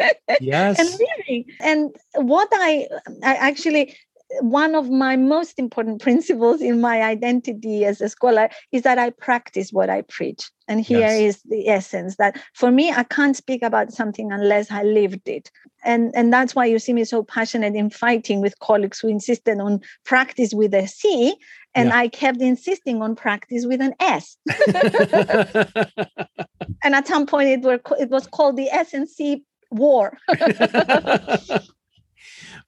yes. 0.40 0.78
and 0.78 0.88
living. 0.88 1.44
And 1.60 1.94
what 2.14 2.48
I, 2.52 2.88
I 3.22 3.34
actually 3.34 3.96
one 4.40 4.74
of 4.74 4.90
my 4.90 5.16
most 5.16 5.58
important 5.58 6.00
principles 6.06 6.60
in 6.60 6.80
my 6.80 7.02
identity 7.02 7.84
as 7.84 8.00
a 8.00 8.08
scholar 8.08 8.48
is 8.72 8.82
that 8.82 8.98
I 8.98 9.10
practice 9.10 9.72
what 9.72 9.90
I 9.90 10.02
preach. 10.02 10.50
And 10.68 10.80
here 10.80 11.00
yes. 11.00 11.20
is 11.36 11.42
the 11.42 11.68
essence 11.68 12.16
that 12.16 12.40
for 12.54 12.72
me, 12.72 12.90
I 12.90 13.04
can't 13.04 13.36
speak 13.36 13.62
about 13.62 13.92
something 13.92 14.32
unless 14.32 14.70
I 14.70 14.82
lived 14.82 15.28
it. 15.28 15.50
And, 15.84 16.10
and 16.14 16.32
that's 16.32 16.56
why 16.56 16.66
you 16.66 16.80
see 16.80 16.92
me 16.92 17.04
so 17.04 17.22
passionate 17.22 17.76
in 17.76 17.90
fighting 17.90 18.40
with 18.40 18.58
colleagues 18.58 18.98
who 18.98 19.08
insisted 19.08 19.60
on 19.60 19.80
practice 20.04 20.52
with 20.52 20.74
a 20.74 20.88
C. 20.88 21.36
And 21.74 21.90
yeah. 21.90 21.98
I 21.98 22.08
kept 22.08 22.40
insisting 22.40 23.00
on 23.00 23.14
practice 23.14 23.64
with 23.66 23.80
an 23.80 23.94
S. 24.00 24.36
and 26.82 26.94
at 26.94 27.06
some 27.06 27.26
point, 27.26 27.48
it, 27.48 27.60
were, 27.62 27.80
it 28.00 28.10
was 28.10 28.26
called 28.26 28.56
the 28.56 28.68
S 28.70 28.92
and 28.92 29.08
C 29.08 29.44
war. 29.70 30.18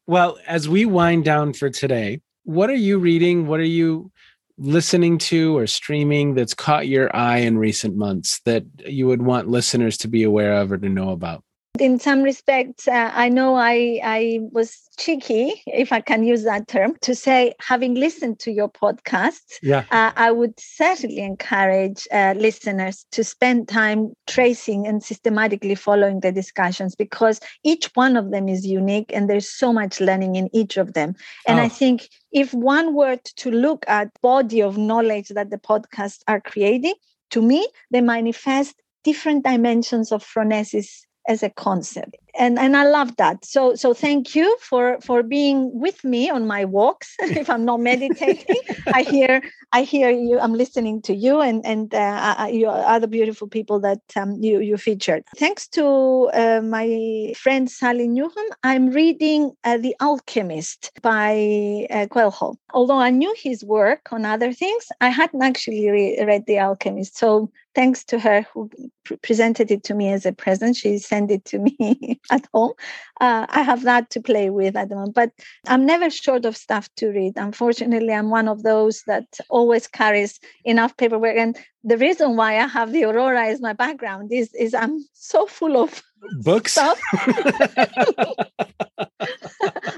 Well, 0.07 0.39
as 0.47 0.69
we 0.69 0.85
wind 0.85 1.25
down 1.25 1.53
for 1.53 1.71
today, 1.71 2.21
what 2.45 2.71
are 2.71 2.75
you 2.75 2.99
reading? 2.99 3.47
What 3.47 3.61
are 3.61 3.65
you 3.65 4.11
listening 4.57 5.19
to 5.19 5.57
or 5.57 5.67
streaming 5.67 6.35
that's 6.35 6.55
caught 6.55 6.89
your 6.89 7.15
eye 7.15 7.39
in 7.39 7.59
recent 7.59 7.97
months 7.97 8.41
that 8.45 8.65
you 8.87 9.07
would 9.07 9.23
want 9.23 9.49
listeners 9.49 9.97
to 9.99 10.09
be 10.09 10.23
aware 10.23 10.55
of 10.55 10.73
or 10.73 10.79
to 10.79 10.89
know 10.89 11.11
about? 11.11 11.45
In 11.81 11.99
some 11.99 12.23
respects, 12.23 12.89
uh, 12.89 13.11
I 13.15 13.29
know 13.29 13.55
I, 13.55 14.01
I 14.03 14.41
was 14.53 14.89
cheeky, 14.99 15.63
if 15.67 15.93
I 15.93 16.01
can 16.01 16.25
use 16.25 16.45
that 16.45 16.69
term, 16.69 16.95
to 17.03 17.15
say, 17.15 17.55
having 17.61 17.95
listened 17.95 18.39
to 18.41 18.51
your 18.51 18.69
podcast, 18.69 19.41
yeah. 19.63 19.85
Uh, 19.91 20.13
I 20.17 20.31
would 20.31 20.59
certainly 20.59 21.19
encourage 21.19 22.07
uh, 22.13 22.35
listeners 22.37 23.07
to 23.13 23.25
spend 23.25 23.69
time 23.69 24.13
tracing 24.27 24.87
and 24.87 25.03
systematically 25.03 25.75
following 25.75 26.21
the 26.21 26.33
discussions 26.33 26.95
because 26.95 27.41
each 27.65 27.91
one 27.95 28.17
of 28.17 28.31
them 28.31 28.49
is 28.49 28.67
unique 28.67 29.11
and 29.13 29.29
there's 29.29 29.51
so 29.51 29.73
much 29.73 30.01
learning 30.01 30.37
in 30.37 30.49
each 30.55 30.77
of 30.77 30.95
them. 30.95 31.15
And 31.47 31.59
oh. 31.59 31.63
I 31.63 31.69
think 31.69 32.09
if 32.33 32.53
one 32.53 32.95
were 32.95 33.17
to 33.37 33.51
look 33.51 33.85
at 33.89 34.11
body 34.21 34.63
of 34.63 34.77
knowledge 34.77 35.29
that 35.31 35.51
the 35.51 35.59
podcasts 35.59 36.23
are 36.29 36.41
creating, 36.41 36.95
to 37.31 37.43
me, 37.43 37.69
they 37.91 38.01
manifest 38.01 38.81
different 39.05 39.45
dimensions 39.45 40.13
of 40.13 40.25
phronesis 40.25 41.03
as 41.29 41.43
a 41.43 41.51
concept. 41.51 42.17
And 42.39 42.59
and 42.59 42.77
i 42.77 42.85
love 42.85 43.17
that. 43.17 43.45
So 43.45 43.75
so 43.75 43.93
thank 43.95 44.35
you 44.35 44.57
for 44.61 44.99
for 45.01 45.23
being 45.23 45.71
with 45.79 46.03
me 46.05 46.31
on 46.31 46.47
my 46.47 46.65
walks 46.65 47.15
if 47.21 47.51
i'm 47.51 47.65
not 47.65 47.81
meditating. 47.81 48.61
I 48.95 49.03
hear 49.03 49.43
i 49.73 49.83
hear 49.83 50.11
you 50.11 50.39
i'm 50.41 50.55
listening 50.55 51.03
to 51.03 51.15
you 51.15 51.41
and 51.41 51.65
and 51.67 51.95
uh, 51.95 52.47
you 52.51 52.69
other 52.69 53.07
beautiful 53.07 53.49
people 53.49 53.79
that 53.81 54.01
um, 54.17 54.37
you 54.41 54.61
you 54.61 54.77
featured. 54.77 55.25
Thanks 55.37 55.69
to 55.69 56.31
uh, 56.33 56.61
my 56.63 57.35
friend 57.37 57.71
sally 57.71 58.09
newham 58.09 58.49
i'm 58.63 58.89
reading 58.91 59.53
uh, 59.65 59.77
the 59.79 59.95
alchemist 60.01 60.91
by 61.03 61.87
uh, 61.91 62.07
coelho 62.07 62.57
although 62.73 62.99
i 62.99 63.11
knew 63.11 63.35
his 63.37 63.65
work 63.65 64.09
on 64.13 64.25
other 64.25 64.53
things 64.53 64.87
i 65.01 65.09
hadn't 65.09 65.43
actually 65.43 65.91
re- 65.91 66.25
read 66.25 66.47
the 66.47 66.59
alchemist. 66.59 67.19
So 67.19 67.51
thanks 67.79 68.03
to 68.03 68.19
her 68.19 68.45
who 68.53 68.69
pr- 69.05 69.15
presented 69.23 69.71
it 69.71 69.85
to 69.85 69.95
me 69.95 70.09
as 70.09 70.27
a 70.27 70.33
present. 70.33 70.75
She 70.75 70.99
sent 70.99 71.31
it 71.31 71.45
to 71.45 71.61
me 71.61 72.21
at 72.33 72.45
home. 72.53 72.73
Uh, 73.21 73.47
I 73.49 73.63
have 73.63 73.85
that 73.85 74.11
to 74.11 74.21
play 74.21 74.51
with 74.51 74.75
at 74.75 74.89
the 74.89 74.97
moment, 74.97 75.15
but 75.15 75.31
I'm 75.69 75.87
never 75.87 76.11
short 76.11 76.45
of 76.45 76.57
stuff 76.57 76.89
to 76.97 77.11
read. 77.11 77.35
Unfortunately, 77.37 78.13
I'm 78.13 78.31
one 78.31 78.49
of 78.49 78.65
those 78.65 79.05
that 79.07 79.27
always 79.49 79.87
carries 79.87 80.41
enough 80.65 80.97
paperwork. 80.97 81.37
And 81.37 81.57
the 81.85 81.97
reason 81.97 82.35
why 82.35 82.59
I 82.59 82.67
have 82.67 82.91
the 82.91 83.05
Aurora 83.05 83.47
as 83.47 83.61
my 83.61 83.75
background 83.75 84.33
is, 84.33 84.53
is 84.55 84.75
I'm 84.75 85.07
so 85.13 85.47
full 85.47 85.81
of 85.81 86.03
books 86.43 86.73
stuff 86.73 87.01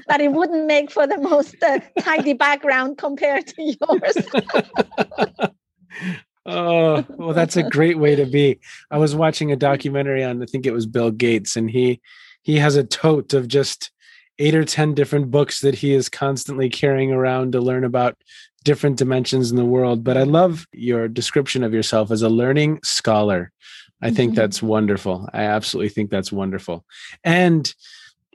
that 0.06 0.20
it 0.20 0.32
wouldn't 0.32 0.66
make 0.66 0.90
for 0.90 1.06
the 1.06 1.16
most 1.16 1.56
uh, 1.62 1.80
tidy 2.00 2.34
background 2.34 2.98
compared 2.98 3.46
to 3.46 3.74
yours. 3.80 4.16
Oh, 6.50 7.04
well, 7.10 7.34
that's 7.34 7.56
a 7.56 7.62
great 7.62 7.98
way 7.98 8.16
to 8.16 8.26
be. 8.26 8.58
I 8.90 8.98
was 8.98 9.14
watching 9.14 9.52
a 9.52 9.56
documentary 9.56 10.24
on, 10.24 10.42
I 10.42 10.46
think 10.46 10.66
it 10.66 10.72
was 10.72 10.86
Bill 10.86 11.10
Gates, 11.10 11.56
and 11.56 11.70
he 11.70 12.00
he 12.42 12.56
has 12.58 12.76
a 12.76 12.84
tote 12.84 13.34
of 13.34 13.48
just 13.48 13.90
eight 14.38 14.54
or 14.54 14.64
ten 14.64 14.94
different 14.94 15.30
books 15.30 15.60
that 15.60 15.74
he 15.74 15.92
is 15.92 16.08
constantly 16.08 16.68
carrying 16.68 17.12
around 17.12 17.52
to 17.52 17.60
learn 17.60 17.84
about 17.84 18.16
different 18.64 18.96
dimensions 18.96 19.50
in 19.50 19.56
the 19.56 19.64
world. 19.64 20.02
But 20.02 20.16
I 20.16 20.24
love 20.24 20.66
your 20.72 21.08
description 21.08 21.62
of 21.62 21.72
yourself 21.72 22.10
as 22.10 22.22
a 22.22 22.28
learning 22.28 22.80
scholar. 22.82 23.52
I 24.02 24.10
think 24.10 24.32
mm-hmm. 24.32 24.40
that's 24.40 24.62
wonderful. 24.62 25.28
I 25.32 25.42
absolutely 25.42 25.90
think 25.90 26.10
that's 26.10 26.32
wonderful. 26.32 26.84
And 27.22 27.72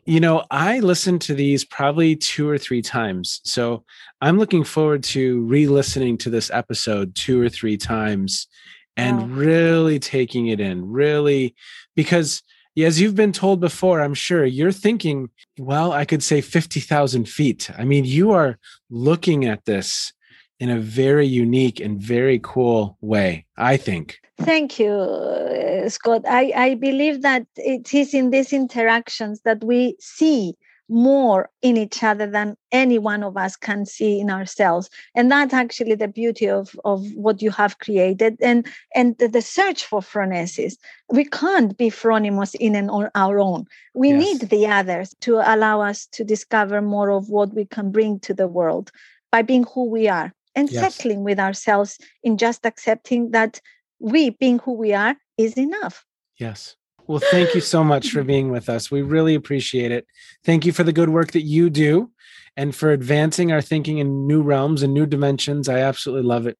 you 0.05 0.19
know, 0.19 0.45
I 0.51 0.79
listened 0.79 1.21
to 1.21 1.33
these 1.33 1.65
probably 1.65 2.15
two 2.15 2.47
or 2.47 2.57
three 2.57 2.81
times. 2.81 3.41
So 3.43 3.83
I'm 4.21 4.37
looking 4.37 4.63
forward 4.63 5.03
to 5.05 5.41
re 5.41 5.67
listening 5.67 6.17
to 6.19 6.29
this 6.29 6.51
episode 6.51 7.15
two 7.15 7.41
or 7.41 7.49
three 7.49 7.77
times 7.77 8.47
and 8.95 9.19
wow. 9.19 9.27
really 9.37 9.99
taking 9.99 10.47
it 10.47 10.59
in, 10.59 10.87
really, 10.89 11.55
because 11.95 12.43
as 12.77 12.99
you've 12.99 13.15
been 13.15 13.31
told 13.31 13.59
before, 13.59 14.01
I'm 14.01 14.13
sure 14.13 14.45
you're 14.45 14.71
thinking, 14.71 15.29
well, 15.57 15.91
I 15.91 16.05
could 16.05 16.21
say 16.21 16.41
50,000 16.41 17.27
feet. 17.27 17.69
I 17.77 17.85
mean, 17.85 18.05
you 18.05 18.31
are 18.31 18.59
looking 18.89 19.45
at 19.45 19.65
this 19.65 20.13
in 20.59 20.69
a 20.69 20.79
very 20.79 21.27
unique 21.27 21.79
and 21.79 21.99
very 21.99 22.39
cool 22.41 22.97
way, 23.01 23.45
I 23.57 23.77
think. 23.77 24.19
Thank 24.39 24.79
you, 24.79 24.91
uh, 24.91 25.89
Scott. 25.89 26.23
I, 26.27 26.51
I 26.55 26.75
believe 26.75 27.21
that 27.21 27.45
it 27.55 27.93
is 27.93 28.13
in 28.13 28.29
these 28.29 28.51
interactions 28.53 29.41
that 29.41 29.63
we 29.63 29.95
see 29.99 30.55
more 30.87 31.49
in 31.61 31.77
each 31.77 32.03
other 32.03 32.27
than 32.27 32.55
any 32.71 32.99
one 32.99 33.23
of 33.23 33.37
us 33.37 33.55
can 33.55 33.85
see 33.85 34.19
in 34.19 34.29
ourselves 34.29 34.89
and 35.15 35.31
that's 35.31 35.53
actually 35.53 35.95
the 35.95 36.07
beauty 36.07 36.47
of, 36.47 36.75
of 36.85 37.03
what 37.15 37.41
you 37.41 37.49
have 37.49 37.79
created 37.79 38.37
and 38.41 38.67
and 38.93 39.17
the, 39.17 39.27
the 39.27 39.41
search 39.41 39.83
for 39.83 39.99
phronesis 39.99 40.75
we 41.09 41.25
can't 41.25 41.75
be 41.77 41.89
phronimos 41.89 42.53
in 42.59 42.75
and 42.75 42.91
on 42.91 43.09
our 43.15 43.39
own 43.39 43.65
we 43.95 44.09
yes. 44.09 44.19
need 44.23 44.49
the 44.49 44.67
others 44.67 45.15
to 45.21 45.37
allow 45.37 45.81
us 45.81 46.05
to 46.05 46.23
discover 46.23 46.81
more 46.81 47.09
of 47.09 47.29
what 47.29 47.51
we 47.55 47.65
can 47.65 47.91
bring 47.91 48.19
to 48.19 48.33
the 48.33 48.47
world 48.47 48.91
by 49.31 49.41
being 49.41 49.65
who 49.73 49.89
we 49.89 50.07
are 50.07 50.31
and 50.55 50.69
yes. 50.69 50.95
settling 50.95 51.23
with 51.23 51.39
ourselves 51.39 51.97
in 52.23 52.37
just 52.37 52.65
accepting 52.65 53.31
that 53.31 53.59
we 53.99 54.31
being 54.31 54.59
who 54.59 54.73
we 54.73 54.93
are 54.93 55.15
is 55.37 55.57
enough. 55.57 56.05
Yes. 56.37 56.75
Well, 57.07 57.21
thank 57.31 57.53
you 57.53 57.61
so 57.61 57.83
much 57.83 58.09
for 58.09 58.23
being 58.33 58.51
with 58.51 58.69
us. 58.69 58.89
We 58.89 59.01
really 59.01 59.35
appreciate 59.35 59.91
it. 59.91 60.07
Thank 60.43 60.65
you 60.65 60.71
for 60.71 60.83
the 60.83 60.93
good 60.93 61.09
work 61.09 61.31
that 61.31 61.43
you 61.43 61.69
do 61.69 62.11
and 62.57 62.75
for 62.75 62.91
advancing 62.91 63.51
our 63.51 63.61
thinking 63.61 63.97
in 63.97 64.27
new 64.27 64.41
realms 64.41 64.81
and 64.81 64.93
new 64.93 65.05
dimensions. 65.05 65.69
I 65.69 65.79
absolutely 65.79 66.27
love 66.27 66.47
it. 66.47 66.57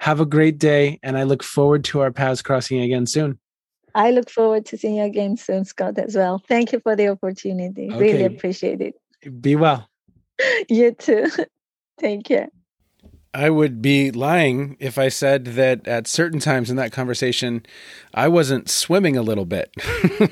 Have 0.00 0.20
a 0.20 0.26
great 0.26 0.58
day, 0.58 0.98
and 1.02 1.16
I 1.16 1.22
look 1.22 1.42
forward 1.42 1.84
to 1.84 2.00
our 2.00 2.12
paths 2.12 2.42
crossing 2.42 2.80
again 2.80 3.06
soon. 3.06 3.38
I 3.94 4.10
look 4.10 4.30
forward 4.30 4.66
to 4.66 4.78
seeing 4.78 4.96
you 4.96 5.04
again 5.04 5.36
soon, 5.36 5.64
Scott, 5.64 5.98
as 5.98 6.14
well. 6.14 6.42
Thank 6.46 6.72
you 6.72 6.80
for 6.80 6.94
the 6.94 7.08
opportunity. 7.08 7.88
Okay. 7.90 7.98
Really 7.98 8.24
appreciate 8.24 8.80
it. 8.80 8.94
Be 9.40 9.56
well. 9.56 9.88
you 10.68 10.92
too. 10.92 11.26
Take 11.98 12.24
care. 12.24 12.48
I 13.34 13.50
would 13.50 13.82
be 13.82 14.10
lying 14.10 14.76
if 14.80 14.96
I 14.96 15.08
said 15.08 15.44
that 15.46 15.86
at 15.86 16.06
certain 16.06 16.40
times 16.40 16.70
in 16.70 16.76
that 16.76 16.92
conversation, 16.92 17.64
I 18.14 18.26
wasn't 18.28 18.70
swimming 18.70 19.16
a 19.16 19.22
little 19.22 19.44
bit. 19.44 19.70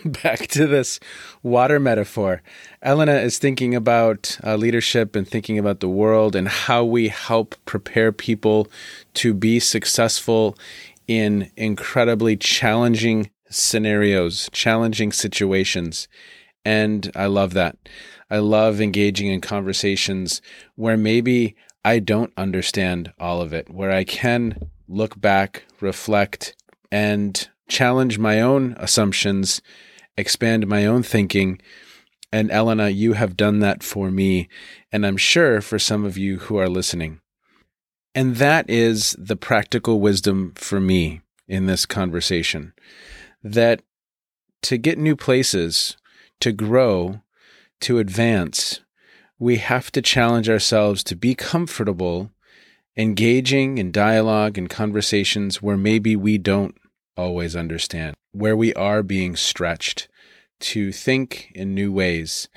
Back 0.23 0.47
to 0.49 0.67
this 0.67 0.99
water 1.43 1.79
metaphor. 1.79 2.43
Elena 2.83 3.17
is 3.17 3.39
thinking 3.39 3.75
about 3.75 4.39
uh, 4.43 4.57
leadership 4.57 5.15
and 5.15 5.29
thinking 5.29 5.59
about 5.59 5.81
the 5.81 5.89
world 5.89 6.35
and 6.35 6.49
how 6.49 6.85
we 6.85 7.09
help 7.09 7.55
prepare 7.67 8.13
people 8.13 8.69
to 9.15 9.35
be 9.35 9.61
successful 9.61 10.57
in 11.07 11.51
incredibly 11.57 12.37
challenging 12.37 13.31
scenarios, 13.51 14.49
challenging 14.53 15.13
situations. 15.13 16.09
And 16.65 17.13
I 17.15 17.27
love 17.27 17.53
that. 17.55 17.77
I 18.29 18.39
love 18.39 18.81
engaging 18.81 19.29
in 19.29 19.41
conversations 19.41 20.43
where 20.75 20.97
maybe 20.97 21.55
I 21.87 22.01
don't 22.01 22.33
understand 22.37 23.13
all 23.17 23.41
of 23.41 23.53
it, 23.53 23.71
where 23.71 23.93
I 23.93 24.03
can 24.03 24.73
look 24.89 25.21
back, 25.21 25.67
reflect, 25.81 26.57
and 26.91 27.49
challenge 27.69 28.19
my 28.19 28.41
own 28.41 28.75
assumptions, 28.77 29.63
expand 30.17 30.67
my 30.67 30.85
own 30.85 31.05
thinking. 31.05 31.61
And 32.33 32.51
Elena, 32.51 32.89
you 32.89 33.13
have 33.13 33.37
done 33.37 33.61
that 33.61 33.85
for 33.85 34.11
me, 34.11 34.49
and 34.91 35.07
I'm 35.07 35.17
sure 35.17 35.61
for 35.61 35.79
some 35.79 36.05
of 36.05 36.19
you 36.19 36.41
who 36.41 36.57
are 36.57 36.69
listening. 36.69 37.21
And 38.17 38.35
that 38.35 38.69
is 38.69 39.15
the 39.17 39.37
practical 39.37 40.01
wisdom 40.01 40.55
for 40.57 40.81
me 40.81 41.21
in 41.47 41.67
this 41.67 41.87
conversation 41.87 42.73
that 43.45 43.81
to 44.63 44.77
get 44.77 44.99
new 44.99 45.15
places, 45.15 45.97
to 46.41 46.51
grow, 46.51 47.21
to 47.83 48.01
advance, 48.01 48.81
we 49.39 49.57
have 49.57 49.93
to 49.93 50.03
challenge 50.03 50.49
ourselves 50.49 51.05
to 51.05 51.17
be 51.17 51.35
comfortable 51.35 52.31
engaging 52.97 53.77
in 53.79 53.93
dialogue 53.93 54.57
and 54.57 54.71
conversations 54.71 55.61
where 55.61 55.77
maybe 55.77 56.17
we 56.17 56.39
don't 56.39 56.75
always 57.17 57.55
understand, 57.55 58.17
where 58.33 58.57
we 58.57 58.73
are 58.75 59.03
being 59.03 59.37
stretched 59.37 60.09
to 60.59 60.93
think 60.93 61.51
in 61.55 61.75
new 61.75 61.93
ways. 61.93 62.49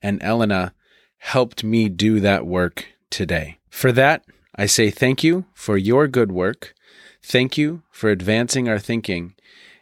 And 0.00 0.22
Elena 0.22 0.74
helped 1.18 1.62
me 1.62 1.88
do 1.88 2.20
that 2.20 2.46
work 2.46 2.86
today. 3.10 3.58
For 3.68 3.92
that, 3.92 4.24
I 4.56 4.66
say 4.66 4.90
thank 4.90 5.22
you 5.22 5.46
for 5.54 5.76
your 5.76 6.08
good 6.08 6.32
work. 6.32 6.74
Thank 7.22 7.56
you 7.56 7.82
for 7.90 8.10
advancing 8.10 8.68
our 8.68 8.78
thinking. 8.78 9.34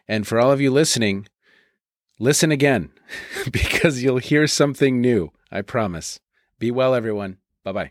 And 0.07 0.27
for 0.27 0.39
all 0.41 0.53
of 0.53 0.61
you 0.61 0.71
listening, 0.71 1.29
listen 2.19 2.51
again 2.51 2.91
because 3.51 4.03
you'll 4.03 4.19
hear 4.19 4.47
something 4.47 5.01
new. 5.01 5.31
I 5.51 5.63
promise. 5.63 6.21
Be 6.61 6.71
well, 6.71 6.95
everyone. 6.95 7.39
Bye 7.65 7.73
bye. 7.73 7.91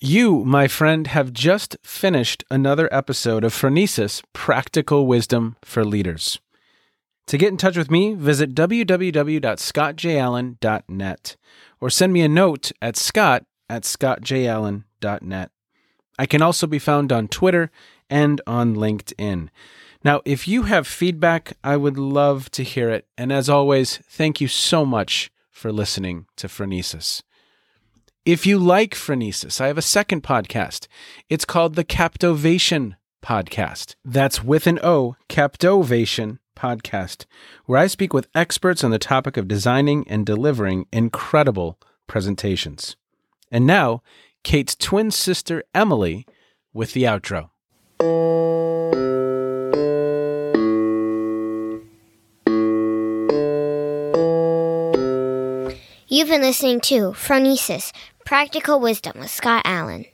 You, 0.00 0.44
my 0.44 0.66
friend, 0.66 1.06
have 1.06 1.32
just 1.32 1.76
finished 1.84 2.42
another 2.50 2.92
episode 2.92 3.44
of 3.44 3.54
Phronesis 3.54 4.20
Practical 4.32 5.06
Wisdom 5.06 5.54
for 5.62 5.84
Leaders. 5.84 6.40
To 7.26 7.38
get 7.38 7.50
in 7.50 7.56
touch 7.56 7.76
with 7.76 7.88
me, 7.90 8.14
visit 8.14 8.54
www.scottjallen.net 8.54 11.36
or 11.80 11.90
send 11.90 12.12
me 12.12 12.22
a 12.22 12.28
note 12.28 12.72
at 12.80 12.96
scott 12.96 13.44
at 13.68 13.82
scottjallen.net. 13.82 15.50
I 16.18 16.26
can 16.26 16.42
also 16.42 16.66
be 16.66 16.80
found 16.80 17.12
on 17.12 17.28
Twitter 17.28 17.70
and 18.08 18.40
on 18.46 18.74
LinkedIn. 18.74 19.50
Now, 20.02 20.22
if 20.24 20.48
you 20.48 20.62
have 20.64 20.86
feedback, 20.86 21.58
I 21.62 21.76
would 21.76 21.98
love 21.98 22.50
to 22.52 22.64
hear 22.64 22.88
it. 22.90 23.06
And 23.16 23.32
as 23.32 23.48
always, 23.48 23.98
thank 23.98 24.40
you 24.40 24.48
so 24.48 24.86
much 24.86 25.30
for 25.50 25.70
listening 25.70 26.26
to 26.36 26.48
Phronesis. 26.48 27.22
If 28.24 28.46
you 28.46 28.56
like 28.56 28.94
Phronesis, 28.94 29.60
I 29.60 29.66
have 29.66 29.78
a 29.78 29.82
second 29.82 30.22
podcast. 30.22 30.86
It's 31.28 31.44
called 31.44 31.74
the 31.74 31.84
Captovation 31.84 32.94
Podcast. 33.20 33.96
That's 34.04 34.44
with 34.44 34.68
an 34.68 34.78
O, 34.80 35.16
Captovation 35.28 36.38
Podcast, 36.54 37.26
where 37.66 37.80
I 37.80 37.88
speak 37.88 38.14
with 38.14 38.28
experts 38.32 38.84
on 38.84 38.92
the 38.92 39.00
topic 39.00 39.36
of 39.36 39.48
designing 39.48 40.06
and 40.06 40.24
delivering 40.24 40.86
incredible 40.92 41.80
presentations. 42.06 42.94
And 43.50 43.66
now, 43.66 44.04
Kate's 44.44 44.76
twin 44.76 45.10
sister, 45.10 45.64
Emily, 45.74 46.24
with 46.72 46.92
the 46.92 47.02
outro. 47.02 47.48
You've 56.12 56.28
been 56.28 56.42
listening 56.42 56.82
to 56.82 57.12
Phronesis 57.12 57.90
Practical 58.24 58.78
Wisdom 58.80 59.18
with 59.18 59.30
Scott 59.30 59.62
Allen. 59.64 60.11